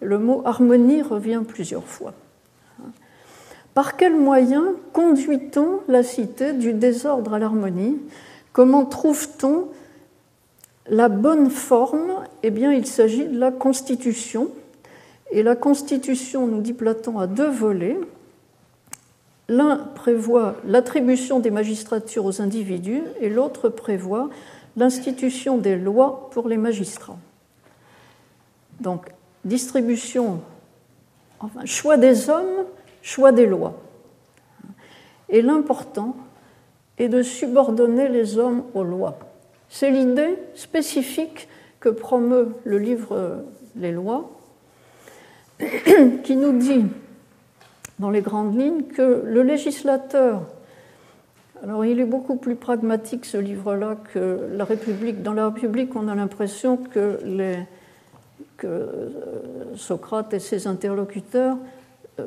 Le 0.00 0.18
mot 0.18 0.42
harmonie 0.44 1.02
revient 1.02 1.42
plusieurs 1.46 1.84
fois. 1.84 2.14
Par 3.74 3.96
quels 3.96 4.16
moyens 4.16 4.66
conduit-on 4.92 5.80
la 5.86 6.02
cité 6.02 6.52
du 6.52 6.72
désordre 6.72 7.34
à 7.34 7.38
l'harmonie? 7.38 7.98
Comment 8.52 8.84
trouve-t-on 8.84 9.68
la 10.88 11.08
bonne 11.08 11.50
forme? 11.50 12.24
Eh 12.42 12.50
bien, 12.50 12.72
il 12.72 12.86
s'agit 12.86 13.26
de 13.26 13.38
la 13.38 13.52
constitution. 13.52 14.48
Et 15.30 15.44
la 15.44 15.54
constitution, 15.54 16.48
nous 16.48 16.60
dit 16.60 16.72
Platon, 16.72 17.20
a 17.20 17.28
deux 17.28 17.48
volets. 17.48 17.98
L'un 19.50 19.78
prévoit 19.78 20.54
l'attribution 20.64 21.40
des 21.40 21.50
magistratures 21.50 22.24
aux 22.24 22.40
individus 22.40 23.02
et 23.20 23.28
l'autre 23.28 23.68
prévoit 23.68 24.30
l'institution 24.76 25.58
des 25.58 25.74
lois 25.74 26.30
pour 26.30 26.46
les 26.46 26.56
magistrats. 26.56 27.18
Donc, 28.78 29.10
distribution, 29.44 30.40
enfin, 31.40 31.64
choix 31.64 31.96
des 31.96 32.30
hommes, 32.30 32.64
choix 33.02 33.32
des 33.32 33.46
lois. 33.46 33.74
Et 35.28 35.42
l'important 35.42 36.14
est 36.98 37.08
de 37.08 37.24
subordonner 37.24 38.08
les 38.08 38.38
hommes 38.38 38.62
aux 38.72 38.84
lois. 38.84 39.18
C'est 39.68 39.90
l'idée 39.90 40.38
spécifique 40.54 41.48
que 41.80 41.88
promeut 41.88 42.54
le 42.62 42.78
livre 42.78 43.42
Les 43.74 43.90
lois, 43.90 44.30
qui 46.22 46.36
nous 46.36 46.56
dit 46.56 46.84
dans 48.00 48.10
les 48.10 48.22
grandes 48.22 48.58
lignes 48.58 48.84
que 48.84 49.22
le 49.26 49.42
législateur, 49.42 50.42
alors 51.62 51.84
il 51.84 52.00
est 52.00 52.06
beaucoup 52.06 52.36
plus 52.36 52.56
pragmatique 52.56 53.26
ce 53.26 53.36
livre-là 53.36 53.96
que 54.14 54.48
la 54.52 54.64
République. 54.64 55.22
Dans 55.22 55.34
la 55.34 55.50
République, 55.50 55.94
on 55.94 56.08
a 56.08 56.14
l'impression 56.14 56.78
que, 56.78 57.18
euh, 58.64 59.08
Socrate 59.76 60.32
et 60.32 60.38
ses 60.38 60.66
interlocuteurs 60.66 61.58
euh, 62.18 62.24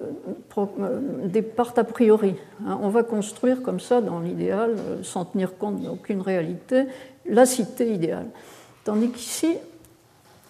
euh, 0.57 1.41
partent 1.55 1.79
a 1.79 1.83
priori. 1.83 2.35
Hein. 2.67 2.77
On 2.81 2.89
va 2.89 3.01
construire 3.01 3.63
comme 3.63 3.79
ça, 3.79 4.01
dans 4.01 4.19
l'idéal, 4.19 4.75
sans 5.01 5.25
tenir 5.25 5.57
compte 5.57 5.81
d'aucune 5.81 6.21
réalité, 6.21 6.85
la 7.25 7.47
cité 7.47 7.91
idéale. 7.91 8.27
Tandis 8.83 9.09
qu'ici, 9.09 9.57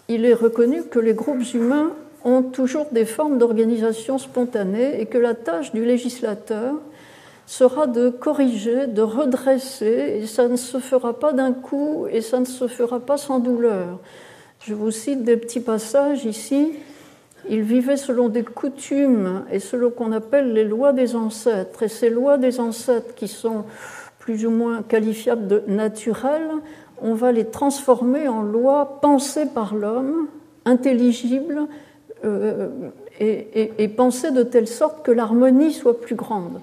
il 0.09 0.25
est 0.25 0.33
reconnu 0.33 0.83
que 0.83 0.99
les 0.99 1.13
groupes 1.13 1.53
humains 1.53 1.91
ont 2.25 2.41
toujours 2.41 2.87
des 2.91 3.05
formes 3.05 3.37
d'organisation 3.37 4.17
spontanée 4.17 5.01
et 5.01 5.05
que 5.05 5.17
la 5.17 5.33
tâche 5.33 5.71
du 5.73 5.83
législateur 5.83 6.75
sera 7.45 7.87
de 7.87 8.09
corriger, 8.09 8.87
de 8.87 9.01
redresser, 9.01 10.19
et 10.21 10.27
ça 10.27 10.47
ne 10.47 10.55
se 10.55 10.79
fera 10.79 11.19
pas 11.19 11.33
d'un 11.33 11.51
coup 11.51 12.07
et 12.09 12.21
ça 12.21 12.39
ne 12.39 12.45
se 12.45 12.67
fera 12.67 12.99
pas 12.99 13.17
sans 13.17 13.39
douleur. 13.39 13.99
Je 14.65 14.73
vous 14.73 14.91
cite 14.91 15.23
des 15.23 15.35
petits 15.35 15.59
passages 15.59 16.25
ici. 16.25 16.71
Il 17.49 17.61
vivait 17.63 17.97
selon 17.97 18.29
des 18.29 18.43
coutumes 18.43 19.43
et 19.51 19.59
selon 19.59 19.89
qu'on 19.89 20.13
appelle 20.13 20.53
les 20.53 20.63
lois 20.63 20.93
des 20.93 21.17
ancêtres. 21.17 21.83
Et 21.83 21.89
ces 21.89 22.09
lois 22.09 22.37
des 22.37 22.61
ancêtres 22.61 23.13
qui 23.15 23.27
sont 23.27 23.65
plus 24.19 24.45
ou 24.45 24.51
moins 24.51 24.81
qualifiables 24.81 25.47
de 25.47 25.63
naturelles, 25.67 26.49
on 27.01 27.13
va 27.13 27.33
les 27.33 27.43
transformer 27.43 28.29
en 28.29 28.41
lois 28.41 28.99
pensées 29.01 29.47
par 29.53 29.75
l'homme, 29.75 30.27
intelligibles, 30.63 31.67
euh, 32.23 32.69
et, 33.19 33.87
penser 33.89 34.31
de 34.31 34.43
telle 34.43 34.67
sorte 34.67 35.03
que 35.03 35.11
l'harmonie 35.11 35.73
soit 35.73 35.99
plus 35.99 36.15
grande. 36.15 36.59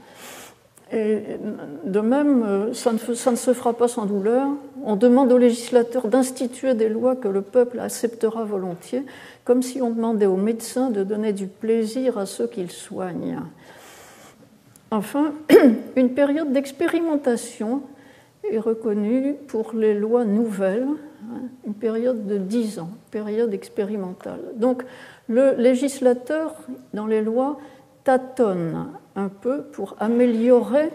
De 0.93 2.01
même, 2.01 2.43
euh, 2.43 2.75
ça 2.75 2.93
ne, 2.93 2.99
se 2.99 3.55
fera 3.55 3.75
pas 3.75 3.87
sans 3.87 4.07
douleur. 4.07 4.49
On 4.85 4.97
demande 4.97 5.31
aux 5.31 5.39
législateurs 5.39 6.09
d'instituer 6.09 6.75
des 6.75 6.89
lois 6.89 7.15
que 7.15 7.29
le 7.29 7.43
peuple 7.43 7.79
acceptera 7.79 8.45
volontiers, 8.45 9.05
comme 9.45 9.63
si 9.63 9.81
on 9.81 9.91
demandait 9.91 10.27
aux 10.27 10.37
médecins 10.37 10.91
de 10.91 11.05
donner 11.05 11.33
du 11.33 11.47
plaisir 11.47 12.19
à 12.19 12.27
ceux 12.27 12.49
qu'ils 12.49 12.73
soignent. 12.73 13.39
Enfin, 14.91 15.33
une 15.97 16.15
période 16.15 16.53
d'expérimentation 16.53 17.83
est 18.51 18.59
reconnue 18.59 19.35
pour 19.47 19.73
les 19.75 19.95
lois 19.95 20.25
nouvelles, 20.25 20.89
hein, 21.23 21.43
une 21.67 21.75
période 21.75 22.27
de 22.27 22.37
dix 22.39 22.81
ans, 22.81 22.91
période 23.13 23.55
expérimentale. 23.55 24.41
Donc, 24.57 24.83
le 25.31 25.55
législateur, 25.55 26.55
dans 26.93 27.07
les 27.07 27.23
lois, 27.23 27.59
tâtonne 28.03 28.89
un 29.15 29.29
peu 29.29 29.63
pour 29.63 29.95
améliorer 30.01 30.91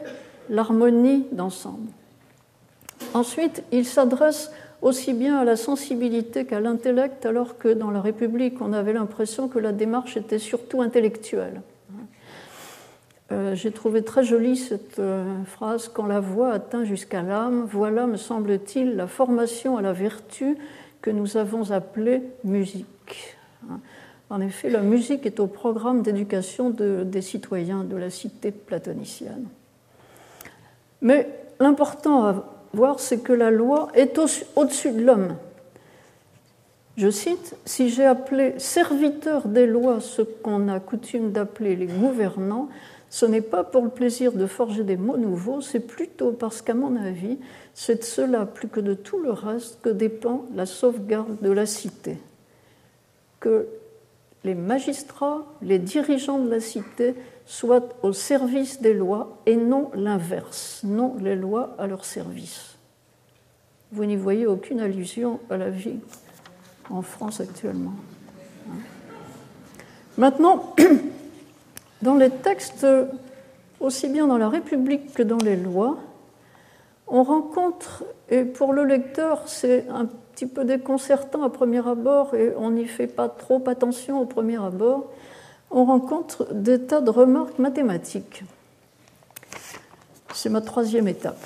l'harmonie 0.50 1.26
d'ensemble. 1.32 1.90
Ensuite, 3.14 3.64
il 3.72 3.86
s'adresse 3.86 4.52
aussi 4.82 5.14
bien 5.14 5.38
à 5.38 5.46
la 5.46 5.56
sensibilité 5.56 6.46
qu'à 6.46 6.60
l'intellect, 6.60 7.26
alors 7.26 7.58
que 7.58 7.70
dans 7.70 7.92
la 7.92 8.02
République, 8.02 8.62
on 8.62 8.74
avait 8.74 8.92
l'impression 8.92 9.48
que 9.48 9.58
la 9.58 9.72
démarche 9.72 10.18
était 10.18 10.38
surtout 10.38 10.82
intellectuelle. 10.82 11.62
Euh, 13.32 13.56
j'ai 13.56 13.72
trouvé 13.72 14.04
très 14.04 14.24
jolie 14.24 14.58
cette 14.58 15.00
euh, 15.00 15.26
phrase 15.46 15.88
Quand 15.88 16.06
la 16.06 16.20
voix 16.20 16.52
atteint 16.52 16.84
jusqu'à 16.84 17.24
l'âme, 17.24 17.66
voilà, 17.72 18.06
me 18.06 18.18
semble-t-il, 18.18 18.98
la 18.98 19.08
formation 19.08 19.78
à 19.78 19.82
la 19.82 19.94
vertu 19.94 20.58
que 21.02 21.10
nous 21.10 21.38
avons 21.38 21.72
appelée 21.72 22.22
musique. 22.44 22.86
En 24.30 24.42
effet, 24.42 24.70
la 24.70 24.82
musique 24.82 25.26
est 25.26 25.40
au 25.40 25.48
programme 25.48 26.02
d'éducation 26.02 26.72
des 26.72 27.22
citoyens 27.22 27.84
de 27.84 27.96
la 27.96 28.10
cité 28.10 28.52
platonicienne. 28.52 29.48
Mais 31.02 31.30
l'important 31.60 32.26
à 32.26 32.44
voir, 32.74 33.00
c'est 33.00 33.20
que 33.20 33.34
la 33.34 33.52
loi 33.52 33.90
est 33.94 34.20
au-dessus 34.56 34.92
de 34.92 35.04
l'homme. 35.04 35.36
Je 36.98 37.10
cite, 37.10 37.56
Si 37.66 37.90
j'ai 37.90 38.06
appelé 38.06 38.54
serviteurs 38.58 39.48
des 39.48 39.68
lois 39.68 40.00
ce 40.00 40.22
qu'on 40.22 40.70
a 40.70 40.80
coutume 40.80 41.32
d'appeler 41.32 41.76
les 41.76 41.88
gouvernants, 41.88 42.70
ce 43.10 43.26
n'est 43.26 43.42
pas 43.42 43.64
pour 43.64 43.84
le 43.84 43.90
plaisir 43.90 44.32
de 44.32 44.48
forger 44.48 44.84
des 44.84 44.98
mots 44.98 45.18
nouveaux, 45.18 45.62
c'est 45.62 45.80
plutôt 45.80 46.32
parce 46.32 46.62
qu'à 46.62 46.74
mon 46.74 46.96
avis, 46.96 47.38
c'est 47.74 48.00
de 48.00 48.04
cela 48.04 48.46
plus 48.46 48.68
que 48.68 48.80
de 48.80 48.94
tout 48.94 49.20
le 49.20 49.32
reste 49.32 49.82
que 49.82 49.90
dépend 49.90 50.46
la 50.56 50.66
sauvegarde 50.66 51.38
de 51.42 51.52
la 51.52 51.66
cité. 51.66 52.18
Les 54.46 54.54
magistrats, 54.54 55.44
les 55.64 55.80
dirigeants 55.80 56.38
de 56.38 56.50
la 56.50 56.60
cité 56.60 57.16
soient 57.48 57.90
au 58.04 58.14
service 58.14 58.80
des 58.80 58.94
lois 58.94 59.40
et 59.48 59.56
non 59.56 59.90
l'inverse, 59.96 60.82
non 60.84 61.16
les 61.20 61.36
lois 61.36 61.76
à 61.80 61.88
leur 61.88 62.06
service. 62.06 62.78
Vous 63.92 64.06
n'y 64.06 64.16
voyez 64.16 64.46
aucune 64.46 64.80
allusion 64.80 65.40
à 65.50 65.58
la 65.58 65.72
vie 65.72 66.00
en 66.92 67.02
France 67.02 67.42
actuellement. 67.42 67.96
Maintenant, 70.20 70.76
dans 72.04 72.16
les 72.16 72.30
textes, 72.30 72.86
aussi 73.80 74.10
bien 74.10 74.28
dans 74.28 74.38
la 74.38 74.50
République 74.50 75.12
que 75.16 75.24
dans 75.24 75.38
les 75.38 75.56
lois, 75.56 75.98
on 77.08 77.24
rencontre, 77.24 78.04
et 78.30 78.44
pour 78.44 78.74
le 78.74 78.86
lecteur 78.86 79.48
c'est 79.48 79.88
un 79.90 80.08
petit 80.36 80.48
peu 80.48 80.66
déconcertant 80.66 81.44
à 81.44 81.50
premier 81.50 81.88
abord 81.88 82.36
et 82.36 82.54
on 82.58 82.72
n'y 82.72 82.88
fait 82.88 83.08
pas 83.08 83.30
trop 83.30 83.64
attention 83.68 84.20
au 84.20 84.26
premier 84.26 84.62
abord, 84.62 85.10
on 85.72 85.86
rencontre 85.86 86.54
des 86.54 86.82
tas 86.82 87.00
de 87.00 87.10
remarques 87.10 87.58
mathématiques. 87.58 88.44
C'est 90.34 90.50
ma 90.50 90.60
troisième 90.60 91.08
étape. 91.08 91.40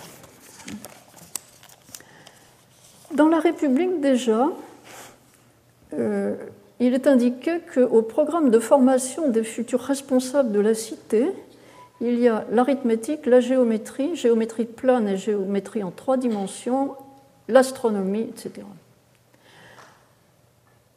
Dans 3.14 3.28
la 3.28 3.40
République 3.40 4.02
déjà, 4.02 4.48
euh, 5.94 6.36
il 6.80 6.96
est 6.96 7.06
indiqué 7.06 7.60
qu'au 7.72 8.02
programme 8.02 8.50
de 8.50 8.58
formation 8.58 9.30
des 9.30 9.44
futurs 9.44 9.82
responsables 9.82 10.52
de 10.52 10.60
la 10.60 10.74
cité, 10.74 11.28
il 12.02 12.18
y 12.20 12.28
a 12.28 12.46
l'arithmétique, 12.52 13.28
la 13.28 13.40
géométrie, 13.40 14.16
géométrie 14.16 14.66
plane 14.66 15.08
et 15.10 15.18
géométrie 15.18 15.84
en 15.84 15.92
trois 15.92 16.18
dimensions, 16.18 16.96
l'astronomie, 17.48 18.22
etc. 18.22 18.66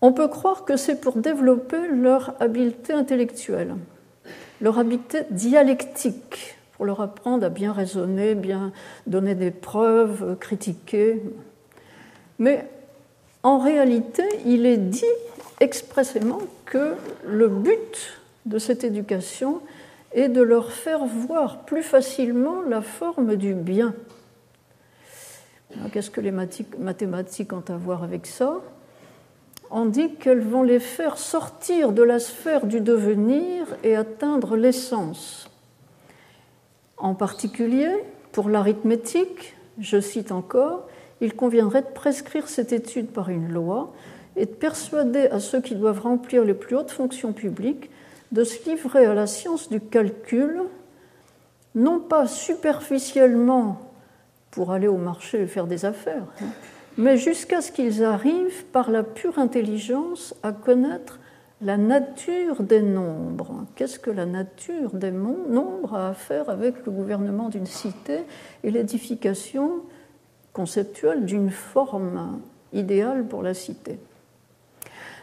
On 0.04 0.12
peut 0.12 0.26
croire 0.26 0.64
que 0.64 0.76
c'est 0.76 1.00
pour 1.00 1.16
développer 1.16 1.86
leur 1.86 2.34
habileté 2.40 2.92
intellectuelle, 2.92 3.76
leur 4.60 4.80
habileté 4.80 5.20
dialectique, 5.30 6.56
pour 6.72 6.86
leur 6.86 7.00
apprendre 7.00 7.46
à 7.46 7.48
bien 7.48 7.72
raisonner, 7.72 8.34
bien 8.34 8.72
donner 9.06 9.36
des 9.36 9.52
preuves, 9.52 10.36
critiquer. 10.40 11.22
Mais 12.40 12.68
en 13.44 13.58
réalité, 13.58 14.24
il 14.44 14.66
est 14.66 14.76
dit 14.76 15.04
expressément 15.60 16.40
que 16.64 16.94
le 17.24 17.46
but 17.46 18.18
de 18.44 18.58
cette 18.58 18.82
éducation 18.82 19.60
est 20.12 20.28
de 20.28 20.42
leur 20.42 20.72
faire 20.72 21.04
voir 21.04 21.60
plus 21.64 21.84
facilement 21.84 22.60
la 22.62 22.82
forme 22.82 23.36
du 23.36 23.54
bien. 23.54 23.94
Qu'est-ce 25.92 26.10
que 26.10 26.20
les 26.20 26.32
mathématiques 26.32 27.52
ont 27.52 27.62
à 27.68 27.76
voir 27.76 28.02
avec 28.02 28.26
ça? 28.26 28.60
On 29.74 29.86
dit 29.86 30.16
qu'elles 30.16 30.42
vont 30.42 30.62
les 30.62 30.80
faire 30.80 31.16
sortir 31.16 31.92
de 31.92 32.02
la 32.02 32.18
sphère 32.18 32.66
du 32.66 32.82
devenir 32.82 33.66
et 33.82 33.96
atteindre 33.96 34.54
l'essence. 34.54 35.48
En 36.98 37.14
particulier, 37.14 37.90
pour 38.32 38.50
l'arithmétique, 38.50 39.56
je 39.78 39.98
cite 39.98 40.30
encore, 40.30 40.86
il 41.22 41.34
conviendrait 41.34 41.80
de 41.80 41.86
prescrire 41.86 42.48
cette 42.48 42.74
étude 42.74 43.06
par 43.08 43.30
une 43.30 43.50
loi 43.50 43.94
et 44.36 44.44
de 44.44 44.50
persuader 44.50 45.28
à 45.28 45.40
ceux 45.40 45.62
qui 45.62 45.74
doivent 45.74 46.02
remplir 46.02 46.44
les 46.44 46.52
plus 46.52 46.76
hautes 46.76 46.90
fonctions 46.90 47.32
publiques 47.32 47.88
de 48.30 48.44
se 48.44 48.68
livrer 48.68 49.06
à 49.06 49.14
la 49.14 49.26
science 49.26 49.70
du 49.70 49.80
calcul, 49.80 50.64
non 51.74 51.98
pas 51.98 52.26
superficiellement 52.26 53.90
pour 54.50 54.72
aller 54.72 54.88
au 54.88 54.98
marché 54.98 55.40
et 55.40 55.46
faire 55.46 55.66
des 55.66 55.86
affaires, 55.86 56.26
hein, 56.42 56.46
mais 56.98 57.16
jusqu'à 57.16 57.60
ce 57.60 57.72
qu'ils 57.72 58.04
arrivent 58.04 58.64
par 58.66 58.90
la 58.90 59.02
pure 59.02 59.38
intelligence 59.38 60.34
à 60.42 60.52
connaître 60.52 61.18
la 61.62 61.76
nature 61.76 62.62
des 62.62 62.82
nombres. 62.82 63.64
Qu'est-ce 63.76 63.98
que 63.98 64.10
la 64.10 64.26
nature 64.26 64.90
des 64.94 65.12
nombres 65.12 65.94
a 65.94 66.08
à 66.08 66.14
faire 66.14 66.50
avec 66.50 66.84
le 66.84 66.92
gouvernement 66.92 67.48
d'une 67.48 67.66
cité 67.66 68.18
et 68.64 68.70
l'édification 68.70 69.82
conceptuelle 70.52 71.24
d'une 71.24 71.50
forme 71.50 72.40
idéale 72.72 73.24
pour 73.24 73.42
la 73.42 73.54
cité? 73.54 73.98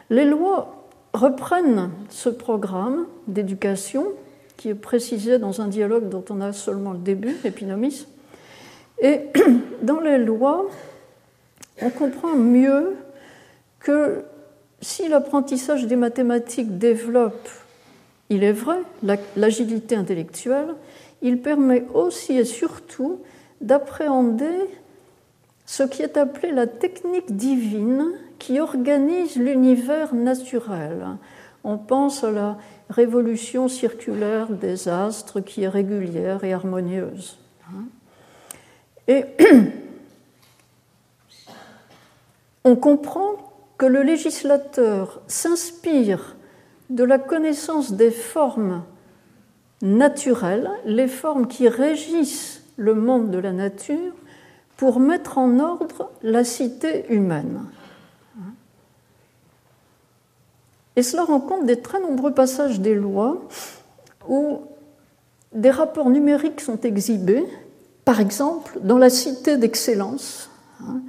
Les 0.09 0.25
lois 0.25 0.87
reprennent 1.13 1.91
ce 2.09 2.29
programme 2.29 3.05
d'éducation 3.27 4.07
qui 4.55 4.69
est 4.69 4.75
précisé 4.75 5.39
dans 5.39 5.61
un 5.61 5.67
dialogue 5.67 6.09
dont 6.09 6.23
on 6.29 6.41
a 6.41 6.53
seulement 6.53 6.93
le 6.93 6.99
début, 6.99 7.35
Épinomis. 7.43 8.07
Et 9.01 9.21
dans 9.83 9.99
les 9.99 10.17
lois, 10.17 10.65
on 11.81 11.89
comprend 11.89 12.35
mieux 12.35 12.95
que 13.79 14.23
si 14.81 15.07
l'apprentissage 15.07 15.87
des 15.87 15.95
mathématiques 15.95 16.77
développe, 16.77 17.49
il 18.29 18.43
est 18.43 18.53
vrai, 18.53 18.79
l'agilité 19.35 19.95
intellectuelle, 19.95 20.75
il 21.21 21.41
permet 21.41 21.85
aussi 21.93 22.37
et 22.37 22.45
surtout 22.45 23.19
d'appréhender 23.61 24.55
ce 25.65 25.83
qui 25.83 26.01
est 26.01 26.17
appelé 26.17 26.51
la 26.51 26.67
technique 26.67 27.35
divine 27.35 28.11
qui 28.37 28.59
organise 28.59 29.35
l'univers 29.35 30.15
naturel. 30.15 31.05
On 31.63 31.77
pense 31.77 32.23
à 32.23 32.31
la 32.31 32.57
révolution 32.89 33.67
circulaire 33.67 34.47
des 34.49 34.87
astres 34.87 35.41
qui 35.41 35.63
est 35.63 35.69
régulière 35.69 36.43
et 36.43 36.53
harmonieuse. 36.53 37.37
Et 39.07 39.25
on 42.63 42.75
comprend 42.75 43.35
que 43.77 43.85
le 43.85 44.01
législateur 44.03 45.21
s'inspire 45.27 46.35
de 46.89 47.03
la 47.03 47.19
connaissance 47.19 47.93
des 47.93 48.11
formes 48.11 48.83
naturelles, 49.81 50.69
les 50.85 51.07
formes 51.07 51.47
qui 51.47 51.67
régissent 51.69 52.63
le 52.77 52.93
monde 52.93 53.31
de 53.31 53.37
la 53.37 53.51
nature, 53.51 54.13
pour 54.77 54.99
mettre 54.99 55.37
en 55.37 55.59
ordre 55.59 56.09
la 56.23 56.43
cité 56.43 57.05
humaine. 57.09 57.65
Et 60.95 61.03
cela 61.03 61.23
rencontre 61.23 61.65
des 61.65 61.79
très 61.79 61.99
nombreux 62.01 62.33
passages 62.33 62.79
des 62.79 62.95
lois 62.95 63.41
où 64.27 64.61
des 65.53 65.71
rapports 65.71 66.09
numériques 66.09 66.61
sont 66.61 66.79
exhibés. 66.81 67.45
Par 68.05 68.19
exemple, 68.19 68.79
dans 68.81 68.97
la 68.97 69.09
cité 69.09 69.57
d'excellence, 69.57 70.49
hein, 70.81 71.01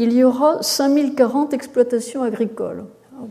il 0.00 0.14
y 0.14 0.24
aura 0.24 0.62
5040 0.62 1.52
exploitations 1.52 2.22
agricoles. 2.22 2.86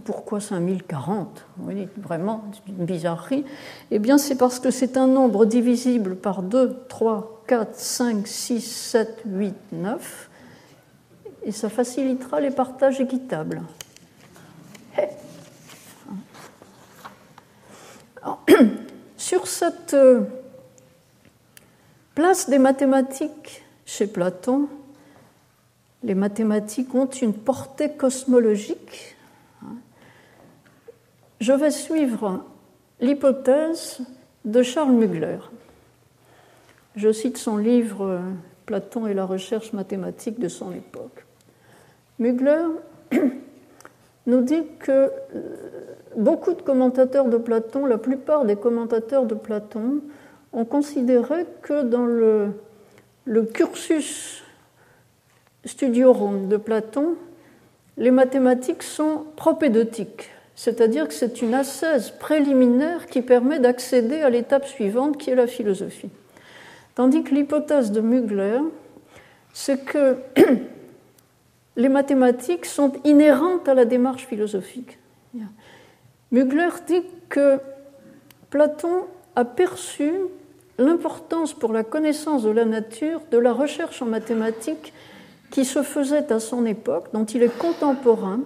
pourquoi 0.05 0.39
5040 0.39 1.45
Oui, 1.61 1.87
vraiment, 1.97 2.43
une 2.67 2.85
bizarrerie. 2.85 3.43
Eh 3.89 3.97
bien, 3.97 4.19
c'est 4.19 4.35
parce 4.35 4.59
que 4.59 4.69
c'est 4.69 4.95
un 4.95 5.07
nombre 5.07 5.45
divisible 5.45 6.15
par 6.15 6.43
2, 6.43 6.85
3, 6.87 7.43
4, 7.47 7.75
5, 7.75 8.27
6, 8.27 8.61
7, 8.61 9.23
8, 9.25 9.55
9, 9.71 10.29
et 11.45 11.51
ça 11.51 11.69
facilitera 11.69 12.39
les 12.39 12.51
partages 12.51 13.01
équitables. 13.01 13.63
sur 19.17 19.47
cette 19.47 19.95
euh, 19.95 20.21
place 22.15 22.49
des 22.49 22.59
mathématiques 22.59 23.63
chez 23.85 24.07
Platon, 24.07 24.67
les 26.03 26.15
mathématiques 26.15 26.93
ont 26.95 27.09
une 27.09 27.33
portée 27.33 27.91
cosmologique. 27.91 29.15
Je 31.39 31.53
vais 31.53 31.71
suivre 31.71 32.43
l'hypothèse 32.99 33.99
de 34.45 34.61
Charles 34.63 34.91
Mugler. 34.91 35.39
Je 36.95 37.11
cite 37.11 37.37
son 37.37 37.57
livre 37.57 38.21
Platon 38.65 39.07
et 39.07 39.13
la 39.13 39.25
recherche 39.25 39.73
mathématique 39.73 40.39
de 40.39 40.47
son 40.47 40.71
époque. 40.71 41.25
Mugler 42.17 42.65
nous 44.25 44.41
dit 44.41 44.63
que 44.79 44.91
euh, 44.91 45.09
beaucoup 46.17 46.53
de 46.53 46.61
commentateurs 46.61 47.25
de 47.25 47.37
Platon, 47.37 47.85
la 47.85 47.97
plupart 47.97 48.45
des 48.45 48.55
commentateurs 48.55 49.25
de 49.25 49.35
Platon, 49.35 50.01
ont 50.51 50.65
considéré 50.65 51.45
que 51.61 51.83
dans 51.83 52.05
le 52.05 53.43
cursus 53.43 54.43
studiorum 55.65 56.47
de 56.47 56.57
Platon, 56.57 57.15
les 57.97 58.11
mathématiques 58.11 58.83
sont 58.83 59.25
propédotiques, 59.35 60.29
c'est-à-dire 60.55 61.07
que 61.07 61.13
c'est 61.13 61.41
une 61.41 61.53
ascèse 61.53 62.11
préliminaire 62.11 63.07
qui 63.07 63.21
permet 63.21 63.59
d'accéder 63.59 64.21
à 64.21 64.29
l'étape 64.29 64.65
suivante 64.65 65.17
qui 65.17 65.29
est 65.29 65.35
la 65.35 65.47
philosophie. 65.47 66.09
Tandis 66.95 67.23
que 67.23 67.35
l'hypothèse 67.35 67.91
de 67.91 68.01
Mugler, 68.01 68.59
c'est 69.53 69.85
que 69.85 70.17
les 71.75 71.89
mathématiques 71.89 72.65
sont 72.65 72.93
inhérentes 73.03 73.67
à 73.67 73.73
la 73.73 73.85
démarche 73.85 74.25
philosophique. 74.25 74.97
Mugler 76.31 76.69
dit 76.87 77.03
que 77.27 77.59
Platon 78.49 79.05
a 79.35 79.45
perçu 79.45 80.11
l'importance 80.77 81.53
pour 81.53 81.73
la 81.73 81.83
connaissance 81.83 82.43
de 82.43 82.49
la 82.49 82.65
nature 82.65 83.21
de 83.31 83.37
la 83.37 83.51
recherche 83.51 84.01
en 84.01 84.05
mathématiques 84.05 84.93
qui 85.51 85.65
se 85.65 85.83
faisait 85.83 86.31
à 86.31 86.39
son 86.39 86.65
époque, 86.65 87.07
dont 87.13 87.25
il 87.25 87.43
est 87.43 87.57
contemporain, 87.57 88.41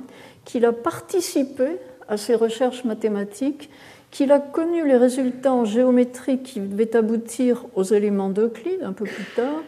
qu'il 0.46 0.66
a 0.66 0.72
participé 0.72 1.78
à 2.08 2.18
ces 2.18 2.36
recherches 2.36 2.84
mathématiques, 2.84 3.70
qu'il 4.12 4.32
a 4.32 4.40
connu 4.40 4.88
les 4.88 4.98
résultats 4.98 5.54
en 5.54 5.66
géométrie 5.66 6.44
qui 6.44 6.60
devaient 6.60 6.96
aboutir 6.96 7.66
aux 7.76 7.84
éléments 7.84 8.30
d'Euclide 8.30 8.84
un 8.84 8.94
peu 8.94 9.06
plus 9.06 9.26
tard, 9.36 9.64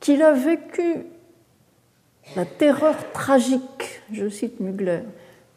qu'il 0.00 0.22
a 0.22 0.32
vécu 0.32 1.06
la 2.36 2.44
terreur 2.44 2.94
tragique, 3.12 4.02
je 4.12 4.28
cite 4.28 4.60
Mugler, 4.60 5.00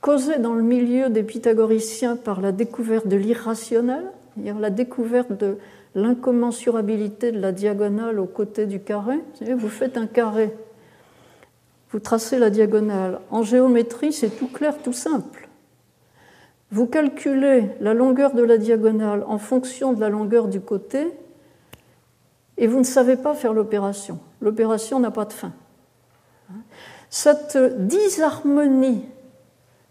causée 0.02 0.38
dans 0.40 0.54
le 0.54 0.64
milieu 0.64 1.10
des 1.10 1.24
pythagoriciens 1.24 2.16
par 2.16 2.42
la 2.42 2.52
découverte 2.52 3.08
de 3.08 3.16
l'irrationnel, 3.16 4.04
c'est-à-dire 4.34 4.60
la 4.60 4.70
découverte 4.70 5.32
de 5.32 5.58
l'incommensurabilité 5.96 7.32
de 7.32 7.40
la 7.40 7.52
diagonale 7.52 8.20
aux 8.20 8.26
côtés 8.26 8.66
du 8.66 8.82
carré. 8.82 9.18
Vous 9.42 9.70
faites 9.70 9.98
un 9.98 10.08
carré, 10.08 10.54
vous 11.92 12.00
tracez 12.00 12.38
la 12.38 12.50
diagonale. 12.50 13.22
En 13.32 13.42
géométrie, 13.42 14.12
c'est 14.12 14.30
tout 14.30 14.50
clair, 14.50 14.78
tout 14.84 14.94
simple. 14.94 15.48
Vous 16.72 16.88
calculez 16.88 17.70
la 17.80 17.94
longueur 17.94 18.34
de 18.34 18.44
la 18.44 18.58
diagonale 18.58 19.24
en 19.28 19.38
fonction 19.38 19.94
de 19.94 20.02
la 20.02 20.10
longueur 20.10 20.50
du 20.50 20.60
côté 20.60 21.08
et 22.58 22.68
vous 22.68 22.80
ne 22.80 22.84
savez 22.84 23.16
pas 23.16 23.34
faire 23.34 23.54
l'opération. 23.54 24.20
L'opération 24.42 25.00
n'a 25.00 25.12
pas 25.12 25.26
de 25.26 25.34
fin. 25.34 25.54
Cette 27.10 27.58
disharmonie 27.88 29.06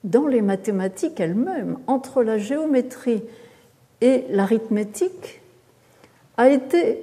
dans 0.03 0.27
les 0.27 0.43
mathématiques 0.43 1.21
elles-mêmes 1.21 1.79
entre 1.87 2.23
la 2.23 2.37
géométrie 2.37 3.23
et 4.03 4.27
l'arithmétique 4.29 5.41
a 6.37 6.49
été 6.49 7.03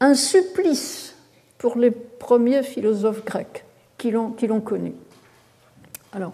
un 0.00 0.14
supplice 0.14 1.14
pour 1.58 1.76
les 1.78 1.90
premiers 1.90 2.62
philosophes 2.62 3.24
grecs 3.24 3.64
qui 3.98 4.10
l'ont 4.10 4.60
connu. 4.60 4.92
Alors, 6.12 6.32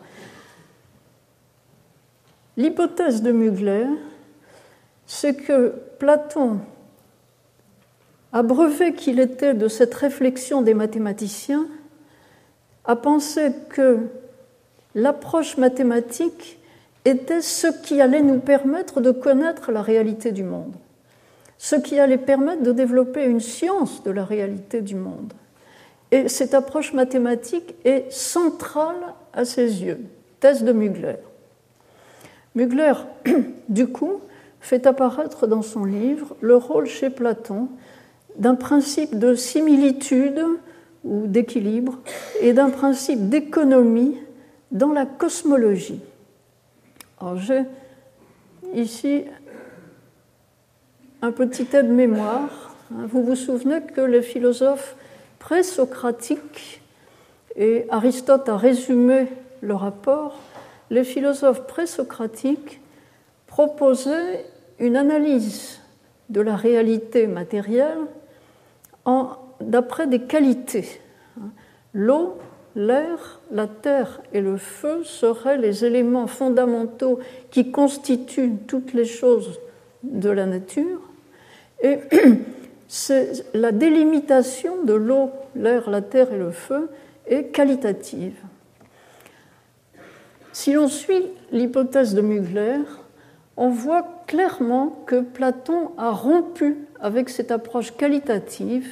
l'hypothèse 2.56 3.22
de 3.22 3.32
Mugler, 3.32 3.86
c'est 5.06 5.34
que 5.34 5.74
Platon, 5.98 6.58
abreuvé 8.32 8.94
qu'il 8.94 9.20
était 9.20 9.54
de 9.54 9.68
cette 9.68 9.94
réflexion 9.94 10.62
des 10.62 10.74
mathématiciens, 10.74 11.66
a 12.84 12.96
pensé 12.96 13.52
que 13.68 14.08
l'approche 14.94 15.56
mathématique 15.56 16.58
était 17.04 17.42
ce 17.42 17.66
qui 17.66 18.00
allait 18.00 18.22
nous 18.22 18.40
permettre 18.40 19.00
de 19.00 19.10
connaître 19.10 19.72
la 19.72 19.82
réalité 19.82 20.32
du 20.32 20.44
monde, 20.44 20.74
ce 21.62 21.76
qui 21.76 22.00
allait 22.00 22.18
permettre 22.18 22.64
de 22.64 22.72
développer 22.72 23.24
une 23.24 23.38
science 23.38 24.02
de 24.02 24.10
la 24.10 24.24
réalité 24.24 24.80
du 24.80 24.96
monde. 24.96 25.32
Et 26.10 26.28
cette 26.28 26.54
approche 26.54 26.92
mathématique 26.92 27.76
est 27.84 28.10
centrale 28.10 29.14
à 29.32 29.44
ses 29.44 29.84
yeux. 29.84 30.00
Thèse 30.40 30.64
de 30.64 30.72
Mugler. 30.72 31.18
Mugler, 32.56 32.94
du 33.68 33.86
coup, 33.86 34.14
fait 34.60 34.88
apparaître 34.88 35.46
dans 35.46 35.62
son 35.62 35.84
livre 35.84 36.34
le 36.40 36.56
rôle 36.56 36.86
chez 36.86 37.10
Platon 37.10 37.68
d'un 38.36 38.56
principe 38.56 39.16
de 39.16 39.36
similitude 39.36 40.44
ou 41.04 41.28
d'équilibre 41.28 42.00
et 42.40 42.52
d'un 42.54 42.70
principe 42.70 43.28
d'économie 43.28 44.18
dans 44.72 44.92
la 44.92 45.06
cosmologie. 45.06 46.00
Alors 47.20 47.36
j'ai 47.36 47.62
ici 48.74 49.26
un 51.22 51.30
petit 51.30 51.68
aide-mémoire. 51.72 52.74
Vous 52.90 53.22
vous 53.22 53.36
souvenez 53.36 53.80
que 53.80 54.00
les 54.00 54.22
philosophes 54.22 54.96
présocratiques, 55.38 56.82
et 57.54 57.86
Aristote 57.90 58.48
a 58.48 58.56
résumé 58.56 59.28
le 59.60 59.74
rapport, 59.74 60.40
les 60.90 61.04
philosophes 61.04 61.66
présocratiques 61.68 62.80
proposaient 63.46 64.44
une 64.80 64.96
analyse 64.96 65.78
de 66.28 66.40
la 66.40 66.56
réalité 66.56 67.28
matérielle 67.28 68.00
d'après 69.60 70.08
des 70.08 70.22
qualités. 70.22 71.00
L'eau, 71.94 72.38
l'air, 72.74 73.40
la 73.52 73.68
terre 73.68 74.20
et 74.32 74.40
le 74.40 74.56
feu 74.56 75.04
seraient 75.04 75.58
les 75.58 75.84
éléments 75.84 76.26
fondamentaux 76.26 77.20
qui 77.50 77.70
constituent 77.70 78.56
toutes 78.66 78.92
les 78.92 79.04
choses 79.04 79.60
de 80.02 80.30
la 80.30 80.46
nature. 80.46 81.11
Et 81.82 81.98
la 83.54 83.72
délimitation 83.72 84.82
de 84.84 84.94
l'eau, 84.94 85.30
l'air, 85.54 85.90
la 85.90 86.00
terre 86.00 86.32
et 86.32 86.38
le 86.38 86.50
feu 86.50 86.88
est 87.26 87.52
qualitative. 87.52 88.36
Si 90.52 90.72
l'on 90.72 90.88
suit 90.88 91.24
l'hypothèse 91.50 92.14
de 92.14 92.20
Mugler, 92.20 92.78
on 93.56 93.68
voit 93.68 94.22
clairement 94.26 95.02
que 95.06 95.20
Platon 95.20 95.90
a 95.98 96.10
rompu 96.10 96.76
avec 97.00 97.28
cette 97.28 97.50
approche 97.50 97.92
qualitative 97.96 98.88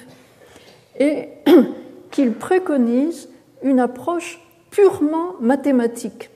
et 0.98 1.29
qu'il 2.11 2.33
préconise 2.33 3.29
une 3.62 3.81
approche 3.81 4.40
purement 4.70 5.35
mathématique. 5.40 6.31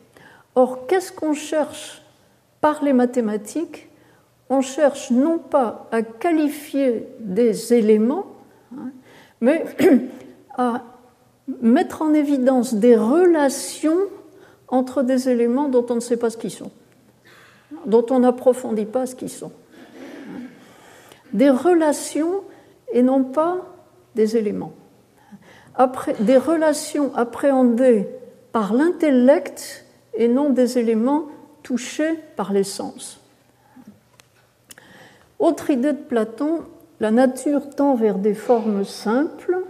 Or, 0.55 0.87
qu'est-ce 0.87 1.13
qu'on 1.13 1.35
cherche 1.35 2.03
par 2.61 2.85
les 2.85 2.93
mathématiques? 2.93 3.89
On 4.51 4.61
cherche 4.61 5.11
non 5.11 5.39
pas 5.39 5.89
à 5.91 6.03
qualifier 6.03 7.09
des 7.19 7.73
éléments, 7.73 8.27
hein, 8.77 8.91
mais 9.41 9.65
à 10.57 10.83
mettre 11.61 12.03
en 12.03 12.15
évidence 12.15 12.75
des 12.75 12.97
relations 12.97 13.99
entre 14.69 15.03
des 15.03 15.29
éléments 15.29 15.69
dont 15.69 15.87
on 15.91 15.97
ne 15.97 16.01
sait 16.01 16.17
pas 16.17 16.31
ce 16.31 16.37
qu'ils 16.37 16.51
sont 16.51 16.71
dont 17.87 18.07
on 18.11 18.21
n'approfondit 18.21 18.87
pas 18.87 19.07
ce 19.07 19.15
qu'ils 19.15 19.31
sont. 19.31 19.53
Des 21.33 21.51
relations 21.51 22.43
et 22.93 23.03
non 23.03 23.25
pas 23.25 23.59
des 24.15 24.37
éléments. 24.37 24.73
Des 26.21 26.37
relations 26.37 27.15
appréhendées 27.17 28.07
par 28.53 28.73
l'intellect 28.73 29.85
et 30.15 30.29
non 30.29 30.51
des 30.51 30.79
éléments 30.79 31.27
touchés 31.63 32.15
par 32.37 32.53
les 32.53 32.63
sens. 32.63 33.21
Autre 35.39 35.71
idée 35.71 35.93
de 35.93 35.99
Platon, 35.99 36.63
la 37.01 37.11
nature 37.11 37.71
tend 37.71 37.95
vers 37.95 38.19
des 38.19 38.35
formes 38.35 38.85
simples, 38.85 39.65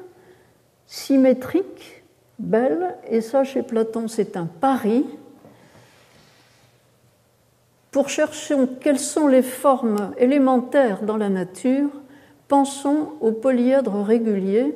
symétriques, 0.86 2.04
belles, 2.38 2.94
et 3.08 3.20
ça 3.20 3.44
chez 3.44 3.62
Platon 3.62 4.08
c'est 4.08 4.36
un 4.36 4.46
pari, 4.46 5.04
pour 7.94 8.08
chercher 8.08 8.56
quelles 8.80 8.98
sont 8.98 9.28
les 9.28 9.42
formes 9.42 10.12
élémentaires 10.18 11.04
dans 11.04 11.16
la 11.16 11.28
nature, 11.28 11.90
pensons 12.48 13.12
au 13.20 13.30
polyèdre 13.30 14.02
régulier. 14.02 14.74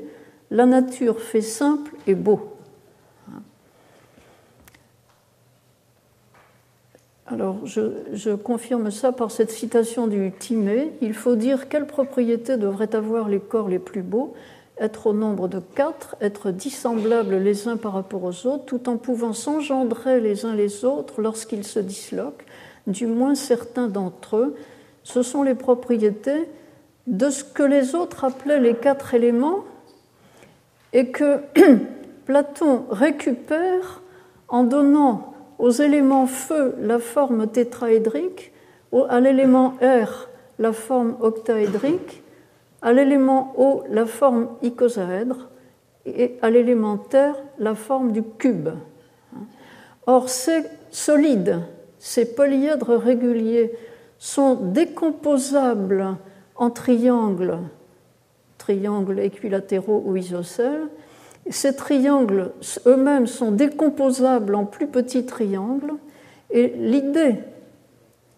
La 0.52 0.66
nature 0.66 1.20
fait 1.20 1.40
simple 1.40 1.96
et 2.06 2.14
beau. 2.14 2.57
Alors, 7.30 7.58
je, 7.64 8.34
confirme 8.34 8.90
ça 8.90 9.12
par 9.12 9.30
cette 9.30 9.50
citation 9.50 10.06
du 10.06 10.32
Timée. 10.38 10.92
Il 11.02 11.12
faut 11.12 11.36
dire 11.36 11.68
quelles 11.68 11.86
propriétés 11.86 12.56
devraient 12.56 12.94
avoir 12.94 13.28
les 13.28 13.40
corps 13.40 13.68
les 13.68 13.78
plus 13.78 14.02
beaux 14.02 14.34
être 14.80 15.08
au 15.08 15.12
nombre 15.12 15.48
de 15.48 15.58
quatre, 15.58 16.16
être 16.20 16.52
dissemblables 16.52 17.34
les 17.36 17.66
uns 17.66 17.76
par 17.76 17.94
rapport 17.94 18.22
aux 18.22 18.46
autres, 18.46 18.64
tout 18.64 18.88
en 18.88 18.96
pouvant 18.96 19.32
s'engendrer 19.32 20.20
les 20.20 20.44
uns 20.44 20.54
les 20.54 20.84
autres 20.84 21.20
lorsqu'ils 21.20 21.64
se 21.64 21.80
disloquent, 21.80 22.44
du 22.86 23.06
moins 23.06 23.34
certains 23.34 23.88
d'entre 23.88 24.36
eux, 24.36 24.56
ce 25.02 25.22
sont 25.22 25.42
les 25.42 25.56
propriétés 25.56 26.48
de 27.08 27.28
ce 27.28 27.42
que 27.42 27.64
les 27.64 27.96
autres 27.96 28.24
appelaient 28.24 28.60
les 28.60 28.74
quatre 28.74 29.14
éléments 29.14 29.64
et 30.92 31.08
que 31.08 31.40
Platon 32.26 32.84
récupère 32.90 34.02
en 34.48 34.62
donnant 34.62 35.34
aux 35.58 35.70
éléments 35.70 36.26
feu 36.26 36.74
la 36.80 36.98
forme 36.98 37.46
tétraédrique, 37.48 38.52
à 39.08 39.20
l'élément 39.20 39.74
air 39.80 40.28
la 40.58 40.72
forme 40.72 41.16
octaédrique, 41.20 42.22
à 42.82 42.92
l'élément 42.92 43.52
eau 43.56 43.84
la 43.90 44.06
forme 44.06 44.48
icosaèdre 44.62 45.48
et 46.06 46.36
à 46.42 46.50
l'élément 46.50 46.96
terre 46.96 47.36
la 47.58 47.74
forme 47.74 48.12
du 48.12 48.22
cube. 48.22 48.70
Or, 50.06 50.28
c'est 50.28 50.70
solide 50.90 51.60
ces 51.98 52.34
polyèdres 52.34 52.96
réguliers 52.96 53.72
sont 54.18 54.54
décomposables 54.54 56.16
en 56.56 56.70
triangles, 56.70 57.58
triangles 58.56 59.20
équilatéraux 59.20 60.02
ou 60.06 60.16
isocèles. 60.16 60.88
Ces 61.50 61.74
triangles 61.76 62.52
eux-mêmes 62.86 63.26
sont 63.26 63.52
décomposables 63.52 64.54
en 64.54 64.64
plus 64.64 64.86
petits 64.86 65.24
triangles. 65.24 65.94
Et 66.50 66.68
l'idée, 66.76 67.36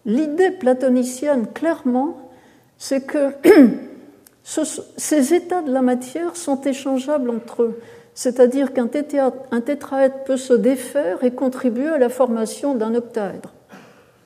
l'idée 0.05 0.51
platonicienne, 0.51 1.47
clairement, 1.47 2.31
c'est 2.77 3.05
que 3.05 3.31
ces 4.43 5.33
états 5.33 5.61
de 5.61 5.71
la 5.71 5.81
matière 5.81 6.35
sont 6.35 6.61
échangeables 6.61 7.29
entre 7.29 7.63
eux. 7.63 7.79
C'est-à-dire 8.13 8.73
qu'un 8.73 8.87
tétraèdre 8.87 10.23
peut 10.25 10.37
se 10.37 10.53
défaire 10.53 11.23
et 11.23 11.31
contribuer 11.31 11.87
à 11.87 11.97
la 11.97 12.09
formation 12.09 12.75
d'un 12.75 12.95
octaèdre. 12.95 13.53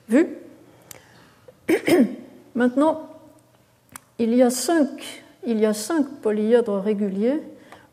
Vu? 0.08 0.26
Maintenant, 2.54 3.08
il 4.18 4.34
y, 4.34 4.42
a 4.42 4.50
cinq, 4.50 5.24
il 5.46 5.60
y 5.60 5.66
a 5.66 5.74
cinq 5.74 6.06
polyèdres 6.22 6.80
réguliers. 6.80 7.42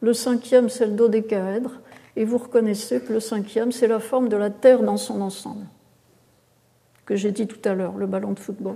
Le 0.04 0.14
cinquième, 0.14 0.68
c'est 0.68 0.86
le 0.86 0.92
dodécaèdre. 0.92 1.80
Et 2.18 2.26
vous 2.26 2.38
reconnaissez 2.38 3.00
que 3.00 3.14
le 3.14 3.20
cinquième, 3.22 3.72
c'est 3.72 3.88
la 3.88 4.00
forme 4.00 4.28
de 4.28 4.36
la 4.36 4.50
Terre 4.50 4.84
dans 4.84 4.98
son 4.98 5.22
ensemble, 5.22 5.66
que 7.06 7.16
j'ai 7.16 7.32
dit 7.32 7.48
tout 7.48 7.68
à 7.68 7.74
l'heure, 7.74 7.98
le 7.98 8.06
ballon 8.06 8.34
de 8.34 8.40
football. 8.40 8.76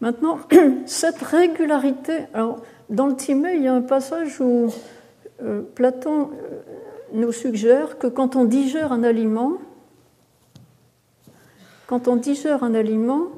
Maintenant, 0.00 0.38
cette 0.86 1.20
régularité, 1.20 2.26
alors 2.32 2.62
dans 2.90 3.06
le 3.06 3.16
Timée, 3.16 3.54
il 3.56 3.62
y 3.62 3.68
a 3.68 3.74
un 3.74 3.82
passage 3.82 4.40
où 4.40 4.68
euh, 5.42 5.62
Platon 5.74 6.30
euh, 6.30 6.60
nous 7.14 7.32
suggère 7.32 7.98
que 7.98 8.06
quand 8.06 8.36
on 8.36 8.44
digère 8.44 8.92
un 8.92 9.02
aliment, 9.02 9.54
quand 11.86 12.06
on 12.06 12.16
digère 12.16 12.62
un 12.62 12.74
aliment, 12.74 13.28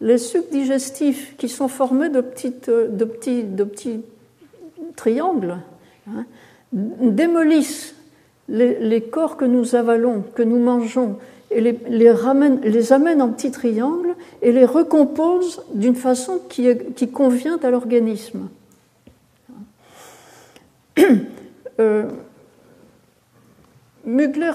les 0.00 0.18
sucs 0.18 0.50
digestifs 0.50 1.36
qui 1.38 1.48
sont 1.48 1.68
formés 1.68 2.10
de, 2.10 2.20
petites, 2.20 2.66
petits, 2.66 3.44
de 3.44 3.64
petits, 3.64 4.02
triangles 4.96 5.58
hein, 6.08 6.24
démolissent 6.72 7.94
les, 8.48 9.00
corps 9.00 9.36
que 9.36 9.44
nous 9.44 9.74
avalons, 9.74 10.24
que 10.34 10.42
nous 10.42 10.58
mangeons, 10.58 11.18
et 11.50 11.60
les, 11.60 12.92
amènent 12.92 13.22
en 13.22 13.28
petits 13.28 13.50
triangles 13.50 14.14
et 14.42 14.52
les 14.52 14.64
recomposent 14.64 15.62
d'une 15.72 15.94
façon 15.94 16.40
qui, 16.48 16.68
qui, 16.96 17.10
convient 17.10 17.58
à 17.62 17.70
l'organisme. 17.70 18.48
Euh, 21.80 22.04
Mugler 24.04 24.52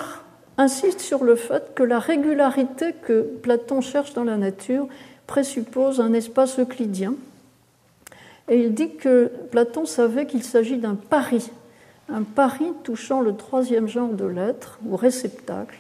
insiste 0.58 1.02
sur 1.02 1.25
le 1.25 1.36
fait 1.36 1.73
que 1.75 1.84
la 1.84 1.99
régularité 1.99 2.93
que 2.93 3.21
Platon 3.21 3.82
cherche 3.82 4.13
dans 4.13 4.23
la 4.23 4.38
nature 4.38 4.88
présuppose 5.28 5.99
un 5.99 6.13
espace 6.13 6.60
euclidien. 6.60 7.15
Et 8.50 8.62
il 8.62 8.74
dit 8.74 8.96
que 8.96 9.32
Platon 9.52 9.86
savait 9.86 10.26
qu'il 10.26 10.44
s'agit 10.44 10.78
d'un 10.78 10.96
pari, 10.96 11.52
un 12.10 12.24
pari 12.24 12.72
touchant 12.84 13.22
le 13.22 13.36
troisième 13.36 13.88
genre 13.88 14.14
de 14.14 14.26
l'être, 14.26 14.80
ou 14.86 14.96
réceptacle, 14.96 15.80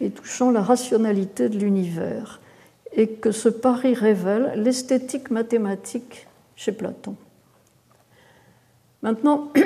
et 0.00 0.10
touchant 0.10 0.52
la 0.52 0.62
rationalité 0.62 1.48
de 1.48 1.58
l'univers, 1.58 2.40
et 2.92 3.08
que 3.08 3.32
ce 3.32 3.48
pari 3.48 3.94
révèle 3.94 4.52
l'esthétique 4.54 5.30
mathématique 5.30 6.28
chez 6.54 6.72
Platon. 6.72 7.16
Maintenant, 9.02 9.52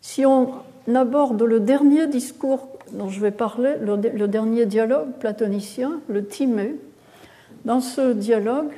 si 0.00 0.26
on 0.26 0.52
aborde 0.94 1.42
le 1.42 1.60
dernier 1.60 2.06
discours 2.06 2.68
dont 2.92 3.08
je 3.08 3.20
vais 3.20 3.30
parler, 3.30 3.74
le, 3.80 4.28
dernier 4.28 4.66
dialogue 4.66 5.12
platonicien, 5.18 6.00
le 6.08 6.26
Timée, 6.26 6.76
dans 7.64 7.80
ce 7.80 8.12
dialogue, 8.12 8.70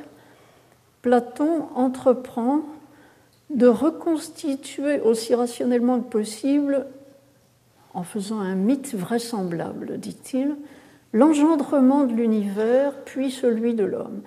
Platon 1.03 1.69
entreprend 1.75 2.63
de 3.51 3.67
reconstituer 3.67 5.01
aussi 5.01 5.35
rationnellement 5.35 6.01
que 6.01 6.11
possible, 6.11 6.87
en 7.95 8.03
faisant 8.03 8.41
un 8.41 8.55
mythe 8.55 8.95
vraisemblable, 8.95 9.99
dit-il, 9.99 10.57
l'engendrement 11.13 12.05
de 12.05 12.13
l'univers, 12.13 12.93
puis 13.05 13.31
celui 13.31 13.75
de 13.75 13.85
l'homme. 13.85 14.21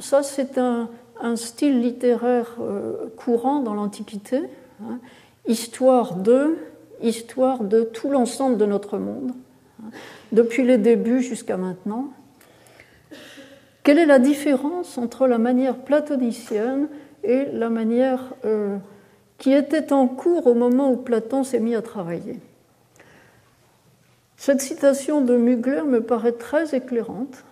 Ça, 0.00 0.22
c'est 0.22 0.58
un, 0.58 0.88
style 1.34 1.80
littéraire 1.80 2.56
euh, 2.60 3.08
courant 3.16 3.60
dans 3.60 3.74
l'Antiquité. 3.74 4.42
Hein 4.82 4.98
histoire 5.48 6.14
de, 6.14 6.58
histoire 7.02 7.64
de 7.64 7.82
tout 7.82 8.10
l'ensemble 8.10 8.58
de 8.58 8.66
notre 8.66 8.98
monde, 8.98 9.32
hein, 9.82 9.88
depuis 10.30 10.64
les 10.64 10.78
débuts 10.78 11.22
jusqu'à 11.22 11.56
maintenant. 11.56 12.10
Quelle 13.88 14.00
est 14.00 14.04
la 14.04 14.18
différence 14.18 14.98
entre 14.98 15.26
la 15.26 15.38
manière 15.38 15.78
platonicienne 15.78 16.88
et 17.24 17.46
la 17.54 17.70
manière 17.70 18.34
euh, 18.44 18.76
qui 19.38 19.54
était 19.54 19.94
en 19.94 20.06
cours 20.08 20.46
au 20.46 20.52
moment 20.52 20.92
où 20.92 20.96
Platon 20.98 21.42
s'est 21.42 21.58
mis 21.58 21.74
à 21.74 21.80
travailler? 21.80 22.38
Cette 24.36 24.60
citation 24.60 25.22
de 25.22 25.38
Mugler 25.38 25.84
me 25.86 26.02
paraît 26.02 26.32
très 26.32 26.76
éclairante. 26.76 27.44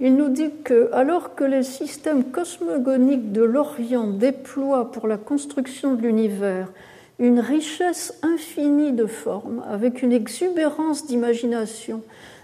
Il 0.00 0.16
nous 0.16 0.30
dit 0.30 0.52
que, 0.64 0.88
alors 0.94 1.34
que 1.34 1.44
les 1.44 1.64
systèmes 1.64 2.24
cosmogoniques 2.24 3.30
de 3.30 3.42
l'Orient 3.42 4.06
déploient 4.06 4.90
pour 4.90 5.06
la 5.06 5.18
construction 5.18 5.96
de 5.96 6.00
l'univers 6.00 6.72
une 7.18 7.40
richesse 7.40 8.18
infinie 8.22 8.92
de 8.92 9.04
formes, 9.04 9.62
avec 9.68 10.00
une 10.00 10.12
exubérance 10.12 11.06
d'imagination 11.06 12.02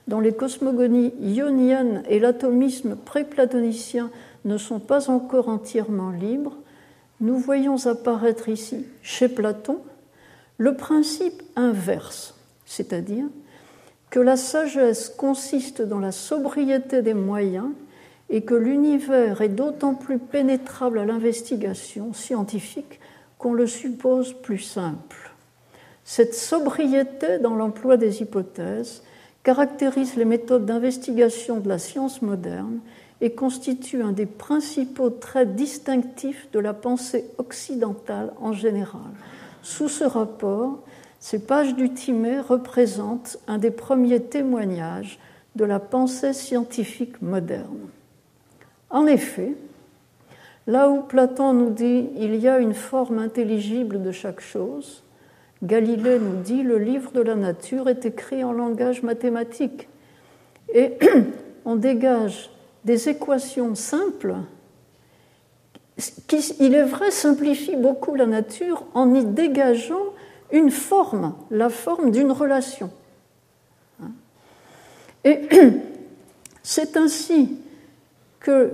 dont 0.08 0.20
les 0.20 0.32
cosmogonies 0.32 1.12
ioniennes 1.20 2.02
et 2.08 2.18
l'atomisme 2.18 2.96
pré-platonicien 2.96 4.10
ne 4.44 4.58
sont 4.58 4.80
pas 4.80 5.10
encore 5.10 5.48
entièrement 5.48 6.10
libres, 6.10 6.56
nous 7.20 7.38
voyons 7.38 7.86
apparaître 7.86 8.48
ici, 8.48 8.86
chez 9.02 9.28
Platon, 9.28 9.78
le 10.56 10.74
principe 10.74 11.42
inverse, 11.56 12.34
c'est-à-dire 12.64 13.26
que 14.10 14.20
la 14.20 14.36
sagesse 14.36 15.08
consiste 15.08 15.82
dans 15.82 16.00
la 16.00 16.12
sobriété 16.12 17.02
des 17.02 17.14
moyens 17.14 17.70
et 18.28 18.42
que 18.42 18.54
l'univers 18.54 19.40
est 19.40 19.48
d'autant 19.48 19.94
plus 19.94 20.18
pénétrable 20.18 20.98
à 20.98 21.04
l'investigation 21.04 22.12
scientifique 22.12 23.00
qu'on 23.38 23.54
le 23.54 23.66
suppose 23.66 24.34
plus 24.34 24.58
simple. 24.58 25.30
Cette 26.04 26.34
sobriété 26.34 27.38
dans 27.38 27.54
l'emploi 27.54 27.96
des 27.96 28.20
hypothèses 28.22 29.02
caractérise 29.42 30.16
les 30.16 30.24
méthodes 30.24 30.66
d'investigation 30.66 31.60
de 31.60 31.68
la 31.68 31.78
science 31.78 32.22
moderne 32.22 32.80
et 33.20 33.32
constitue 33.32 34.02
un 34.02 34.12
des 34.12 34.26
principaux 34.26 35.10
traits 35.10 35.54
distinctifs 35.54 36.48
de 36.52 36.58
la 36.58 36.74
pensée 36.74 37.26
occidentale 37.38 38.32
en 38.40 38.52
général. 38.52 39.10
Sous 39.62 39.88
ce 39.88 40.04
rapport, 40.04 40.80
ces 41.18 41.38
pages 41.38 41.74
du 41.74 41.92
Timée 41.92 42.40
représentent 42.40 43.38
un 43.46 43.58
des 43.58 43.70
premiers 43.70 44.22
témoignages 44.22 45.18
de 45.56 45.64
la 45.64 45.78
pensée 45.78 46.32
scientifique 46.32 47.20
moderne. 47.20 47.88
En 48.88 49.06
effet, 49.06 49.54
là 50.66 50.88
où 50.88 51.02
Platon 51.02 51.52
nous 51.52 51.70
dit 51.70 52.08
il 52.16 52.36
y 52.36 52.48
a 52.48 52.58
une 52.58 52.74
forme 52.74 53.18
intelligible 53.18 54.02
de 54.02 54.12
chaque 54.12 54.40
chose, 54.40 55.02
Galilée 55.62 56.18
nous 56.18 56.40
dit 56.42 56.62
le 56.62 56.78
livre 56.78 57.12
de 57.12 57.20
la 57.20 57.34
nature 57.34 57.88
est 57.88 58.06
écrit 58.06 58.42
en 58.44 58.52
langage 58.52 59.02
mathématique 59.02 59.88
et 60.72 60.94
on 61.64 61.76
dégage 61.76 62.50
des 62.84 63.08
équations 63.10 63.74
simples 63.74 64.36
qui, 66.26 66.54
il 66.60 66.74
est 66.74 66.84
vrai, 66.84 67.10
simplifient 67.10 67.76
beaucoup 67.76 68.14
la 68.14 68.24
nature 68.24 68.86
en 68.94 69.14
y 69.14 69.24
dégageant 69.24 70.14
une 70.50 70.70
forme, 70.70 71.34
la 71.50 71.68
forme 71.68 72.10
d'une 72.10 72.32
relation. 72.32 72.90
Et 75.24 75.40
c'est 76.62 76.96
ainsi 76.96 77.58
que 78.40 78.72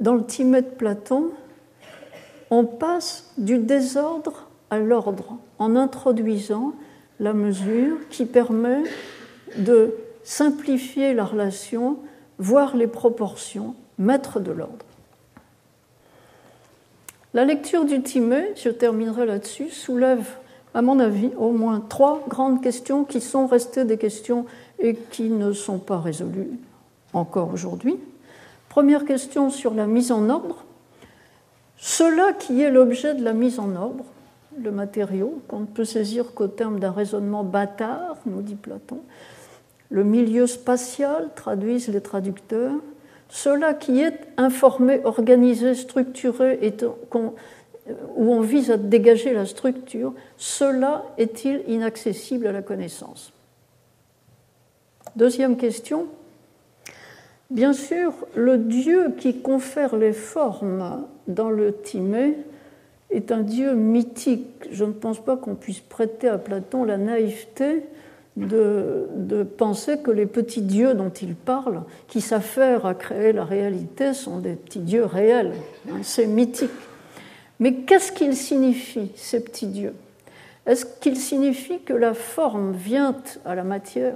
dans 0.00 0.14
le 0.14 0.24
Timée 0.24 0.62
de 0.62 0.68
Platon, 0.68 1.30
on 2.50 2.64
passe 2.64 3.32
du 3.36 3.58
désordre 3.58 4.45
à 4.70 4.78
l'ordre 4.78 5.38
en 5.58 5.76
introduisant 5.76 6.72
la 7.20 7.32
mesure 7.32 7.96
qui 8.10 8.26
permet 8.26 8.82
de 9.56 9.94
simplifier 10.24 11.14
la 11.14 11.24
relation, 11.24 11.98
voir 12.38 12.76
les 12.76 12.86
proportions, 12.86 13.74
mettre 13.98 14.40
de 14.40 14.52
l'ordre. 14.52 14.84
La 17.32 17.44
lecture 17.44 17.84
du 17.84 18.02
Timée, 18.02 18.52
je 18.56 18.70
terminerai 18.70 19.26
là-dessus, 19.26 19.70
soulève 19.70 20.26
à 20.74 20.82
mon 20.82 20.98
avis, 21.00 21.30
au 21.38 21.52
moins 21.52 21.80
trois 21.80 22.22
grandes 22.28 22.62
questions 22.62 23.04
qui 23.04 23.20
sont 23.22 23.46
restées 23.46 23.84
des 23.84 23.96
questions 23.96 24.44
et 24.78 24.94
qui 24.94 25.30
ne 25.30 25.52
sont 25.52 25.78
pas 25.78 25.98
résolues 25.98 26.50
encore 27.14 27.52
aujourd'hui. 27.52 27.96
Première 28.68 29.06
question 29.06 29.48
sur 29.48 29.72
la 29.72 29.86
mise 29.86 30.12
en 30.12 30.28
ordre. 30.28 30.64
Cela 31.78 32.32
qui 32.34 32.60
est 32.60 32.70
l'objet 32.70 33.14
de 33.14 33.24
la 33.24 33.32
mise 33.32 33.58
en 33.58 33.74
ordre, 33.74 34.04
le 34.62 34.70
matériau, 34.70 35.40
qu'on 35.48 35.60
ne 35.60 35.66
peut 35.66 35.84
saisir 35.84 36.34
qu'au 36.34 36.48
terme 36.48 36.80
d'un 36.80 36.92
raisonnement 36.92 37.44
bâtard, 37.44 38.16
nous 38.26 38.42
dit 38.42 38.54
Platon, 38.54 39.00
le 39.90 40.04
milieu 40.04 40.46
spatial, 40.46 41.28
traduisent 41.34 41.88
les 41.88 42.00
traducteurs, 42.00 42.74
cela 43.28 43.74
qui 43.74 44.00
est 44.00 44.18
informé, 44.36 45.00
organisé, 45.04 45.74
structuré, 45.74 46.58
et 46.62 46.74
où 48.16 48.32
on 48.32 48.40
vise 48.40 48.70
à 48.70 48.76
dégager 48.76 49.32
la 49.32 49.46
structure, 49.46 50.12
cela 50.36 51.04
est-il 51.18 51.62
inaccessible 51.68 52.46
à 52.46 52.52
la 52.52 52.62
connaissance? 52.62 53.32
Deuxième 55.14 55.56
question. 55.56 56.06
Bien 57.50 57.72
sûr, 57.72 58.12
le 58.34 58.58
Dieu 58.58 59.14
qui 59.16 59.40
confère 59.40 59.96
les 59.96 60.12
formes 60.12 61.04
dans 61.28 61.50
le 61.50 61.72
Timée 61.72 62.36
est 63.10 63.32
un 63.32 63.42
Dieu 63.42 63.74
mythique. 63.74 64.68
Je 64.70 64.84
ne 64.84 64.92
pense 64.92 65.24
pas 65.24 65.36
qu'on 65.36 65.54
puisse 65.54 65.80
prêter 65.80 66.28
à 66.28 66.38
Platon 66.38 66.84
la 66.84 66.96
naïveté 66.96 67.84
de, 68.36 69.46
penser 69.56 69.98
que 69.98 70.10
les 70.10 70.26
petits 70.26 70.62
dieux 70.62 70.94
dont 70.94 71.10
il 71.10 71.34
parle, 71.34 71.82
qui 72.08 72.20
s'affairent 72.20 72.86
à 72.86 72.94
créer 72.94 73.32
la 73.32 73.44
réalité, 73.44 74.12
sont 74.12 74.38
des 74.38 74.54
petits 74.54 74.80
dieux 74.80 75.04
réels. 75.04 75.52
C'est 76.02 76.26
mythique. 76.26 76.70
Mais 77.58 77.72
qu'est-ce 77.72 78.12
qu'ils 78.12 78.36
signifient, 78.36 79.12
ces 79.16 79.42
petits 79.42 79.68
dieux? 79.68 79.94
Est-ce 80.66 80.84
qu'ils 80.84 81.16
signifient 81.16 81.80
que 81.80 81.94
la 81.94 82.12
forme 82.12 82.72
vient 82.72 83.14
à 83.44 83.54
la 83.54 83.64
matière, 83.64 84.14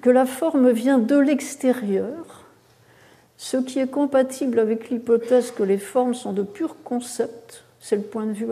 que 0.00 0.10
la 0.10 0.26
forme 0.26 0.70
vient 0.70 0.98
de 0.98 1.16
l'extérieur, 1.16 2.44
ce 3.36 3.58
qui 3.58 3.78
est 3.78 3.90
compatible 3.90 4.58
avec 4.58 4.90
l'hypothèse 4.90 5.50
que 5.50 5.62
les 5.62 5.78
formes 5.78 6.14
sont 6.14 6.32
de 6.32 6.42
purs 6.42 6.76
concepts, 6.84 7.61
c'est 7.82 7.96
le 7.96 8.02
point 8.02 8.26
de 8.26 8.32
vue 8.32 8.46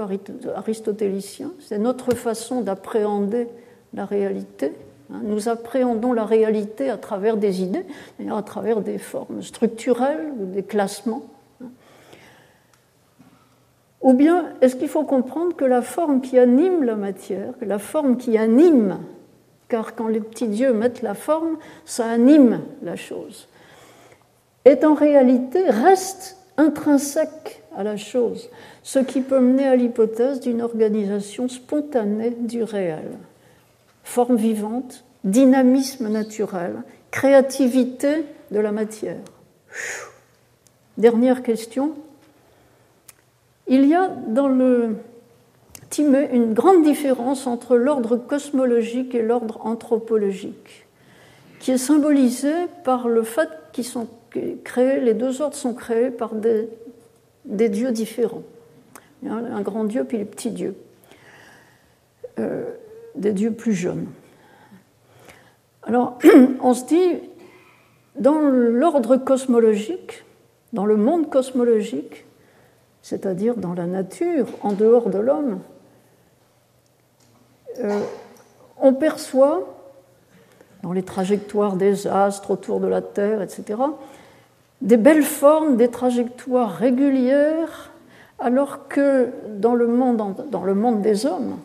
aristotélicien, 0.56 1.52
c'est 1.60 1.78
notre 1.78 2.16
façon 2.16 2.62
d'appréhender 2.62 3.46
la 3.94 4.04
réalité. 4.04 4.72
Hein. 5.12 5.20
Nous 5.22 5.48
appréhendons 5.48 6.12
la 6.12 6.24
réalité 6.24 6.90
à 6.90 6.96
travers 6.96 7.36
des 7.36 7.62
idées, 7.62 7.86
à 8.28 8.42
travers 8.42 8.80
des 8.80 8.98
formes 8.98 9.40
structurelles 9.40 10.32
ou 10.36 10.46
des 10.46 10.64
classements. 10.64 11.22
Ou 14.02 14.14
bien 14.14 14.46
est-ce 14.62 14.74
qu'il 14.74 14.88
faut 14.88 15.04
comprendre 15.04 15.54
que 15.54 15.64
la 15.64 15.82
forme 15.82 16.22
qui 16.22 16.36
anime 16.36 16.82
la 16.82 16.96
matière, 16.96 17.52
que 17.60 17.64
la 17.64 17.78
forme 17.78 18.16
qui 18.16 18.36
anime, 18.36 18.98
car 19.68 19.94
quand 19.94 20.08
les 20.08 20.20
petits 20.20 20.48
dieux 20.48 20.72
mettent 20.72 21.02
la 21.02 21.14
forme, 21.14 21.56
ça 21.84 22.06
anime 22.06 22.62
la 22.82 22.96
chose, 22.96 23.46
est 24.64 24.84
en 24.84 24.94
réalité, 24.94 25.62
reste 25.70 26.36
intrinsèque 26.56 27.59
à 27.76 27.82
la 27.82 27.96
chose, 27.96 28.50
ce 28.82 28.98
qui 28.98 29.20
peut 29.20 29.40
mener 29.40 29.66
à 29.66 29.76
l'hypothèse 29.76 30.40
d'une 30.40 30.62
organisation 30.62 31.48
spontanée 31.48 32.30
du 32.30 32.62
réel. 32.62 33.10
Forme 34.02 34.36
vivante, 34.36 35.04
dynamisme 35.24 36.08
naturel, 36.08 36.82
créativité 37.10 38.24
de 38.50 38.58
la 38.58 38.72
matière. 38.72 39.20
Dernière 40.98 41.42
question, 41.42 41.94
il 43.68 43.86
y 43.86 43.94
a 43.94 44.08
dans 44.08 44.48
le 44.48 44.96
Timée 45.90 46.28
une 46.32 46.54
grande 46.54 46.84
différence 46.84 47.48
entre 47.48 47.76
l'ordre 47.76 48.16
cosmologique 48.16 49.14
et 49.14 49.22
l'ordre 49.22 49.66
anthropologique, 49.66 50.86
qui 51.58 51.72
est 51.72 51.78
symbolisé 51.78 52.52
par 52.84 53.08
le 53.08 53.24
fait 53.24 53.48
qu'ils 53.72 53.84
sont 53.84 54.06
créés, 54.62 55.00
les 55.00 55.14
deux 55.14 55.42
ordres 55.42 55.56
sont 55.56 55.74
créés 55.74 56.10
par 56.10 56.34
des, 56.34 56.68
dieux 57.44 57.92
différents. 57.92 58.42
Un 59.26 59.60
grand 59.60 59.84
dieu 59.84 60.04
puis 60.04 60.18
les 60.18 60.24
petits 60.24 60.50
dieux, 60.50 60.74
euh, 62.38 62.70
des 63.14 63.32
dieux 63.32 63.52
plus 63.52 63.74
jeunes. 63.74 64.06
Alors, 65.82 66.18
on 66.62 66.74
se 66.74 66.84
dit, 66.86 67.20
dans 68.16 68.38
l'ordre 68.38 69.16
cosmologique, 69.16 70.24
dans 70.72 70.86
le 70.86 70.96
monde 70.96 71.28
cosmologique, 71.28 72.24
c'est-à-dire 73.02 73.56
dans 73.56 73.74
la 73.74 73.86
nature, 73.86 74.46
en 74.62 74.72
dehors 74.72 75.10
de 75.10 75.18
l'homme, 75.18 75.60
euh, 77.78 78.00
on 78.78 78.94
perçoit, 78.94 79.76
dans 80.82 80.92
les 80.92 81.02
trajectoires 81.02 81.76
des 81.76 82.06
astres 82.06 82.50
autour 82.50 82.80
de 82.80 82.86
la 82.86 83.02
Terre, 83.02 83.42
etc., 83.42 83.78
des 84.80 84.96
belles 84.96 85.22
formes, 85.22 85.76
des 85.76 85.88
trajectoires 85.88 86.72
régulières, 86.72 87.92
alors 88.38 88.88
que 88.88 89.28
dans 89.58 89.74
le 89.74 89.86
monde, 89.86 91.02
des 91.02 91.26
hommes, 91.26 91.58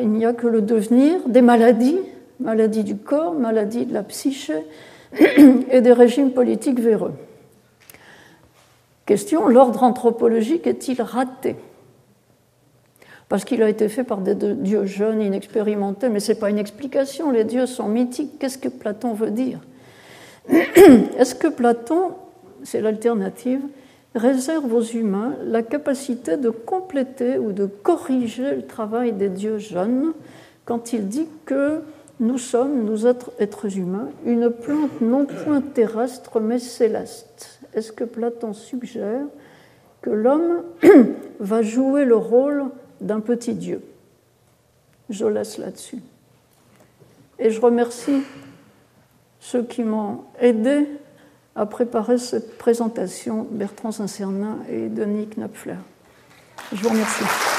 il 0.00 0.10
n'y 0.10 0.26
a 0.26 0.32
que 0.32 0.46
le 0.46 0.60
devenir, 0.60 1.20
des 1.26 1.42
maladies, 1.42 1.98
maladies 2.40 2.84
du 2.84 2.96
corps, 2.96 3.34
maladies 3.34 3.86
de 3.86 3.94
la 3.94 4.02
psyché, 4.02 4.54
et 5.70 5.80
des 5.80 5.92
régimes 5.92 6.32
politiques 6.32 6.80
véreux. 6.80 7.14
Question, 9.06 9.48
l'ordre 9.48 9.82
anthropologique 9.82 10.66
est-il 10.66 11.00
raté? 11.00 11.56
Parce 13.28 13.44
qu'il 13.44 13.62
a 13.62 13.68
été 13.68 13.88
fait 13.88 14.04
par 14.04 14.18
des 14.18 14.34
dieux 14.34 14.84
jeunes, 14.84 15.22
inexpérimentés, 15.22 16.08
mais 16.08 16.20
ce 16.20 16.32
n'est 16.32 16.38
pas 16.38 16.50
une 16.50 16.58
explication, 16.58 17.30
les 17.30 17.44
dieux 17.44 17.66
sont 17.66 17.88
mythiques. 17.88 18.38
Qu'est-ce 18.38 18.58
que 18.58 18.68
Platon 18.68 19.14
veut 19.14 19.30
dire? 19.30 19.60
Est-ce 20.48 21.34
que 21.34 21.48
Platon, 21.48 22.12
c'est 22.62 22.80
l'alternative, 22.80 23.60
réserve 24.14 24.72
aux 24.72 24.82
humains 24.82 25.34
la 25.42 25.62
capacité 25.62 26.36
de 26.36 26.50
compléter 26.50 27.38
ou 27.38 27.52
de 27.52 27.66
corriger 27.66 28.56
le 28.56 28.66
travail 28.66 29.12
des 29.12 29.28
dieux 29.28 29.58
jeunes 29.58 30.12
quand 30.64 30.92
il 30.92 31.08
dit 31.08 31.28
que 31.46 31.80
nous 32.20 32.38
sommes, 32.38 32.84
nous 32.84 33.06
êtres 33.06 33.32
êtres 33.38 33.76
humains, 33.76 34.08
une 34.24 34.50
plante 34.50 35.00
non 35.00 35.26
point 35.26 35.60
terrestre 35.60 36.40
mais 36.40 36.58
céleste? 36.58 37.58
Est-ce 37.74 37.90
que 37.90 38.04
Platon 38.04 38.52
suggère 38.52 39.26
que 40.00 40.10
l'homme 40.10 40.62
va 41.40 41.62
jouer 41.62 42.04
le 42.04 42.16
rôle 42.16 42.66
d'un 43.00 43.20
petit 43.20 43.54
Dieu? 43.54 43.80
Je 45.10 45.26
laisse 45.26 45.58
là-dessus. 45.58 46.02
Et 47.38 47.50
je 47.50 47.60
remercie 47.60 48.22
ceux 49.44 49.62
qui 49.62 49.82
m'ont 49.82 50.24
aidé 50.40 50.88
à 51.54 51.66
préparer 51.66 52.16
cette 52.16 52.56
présentation, 52.56 53.46
Bertrand 53.50 53.92
Saint-Cernin 53.92 54.58
et 54.70 54.88
Denis 54.88 55.28
Knapfler. 55.36 55.76
Je 56.72 56.82
vous 56.82 56.88
remercie. 56.88 57.53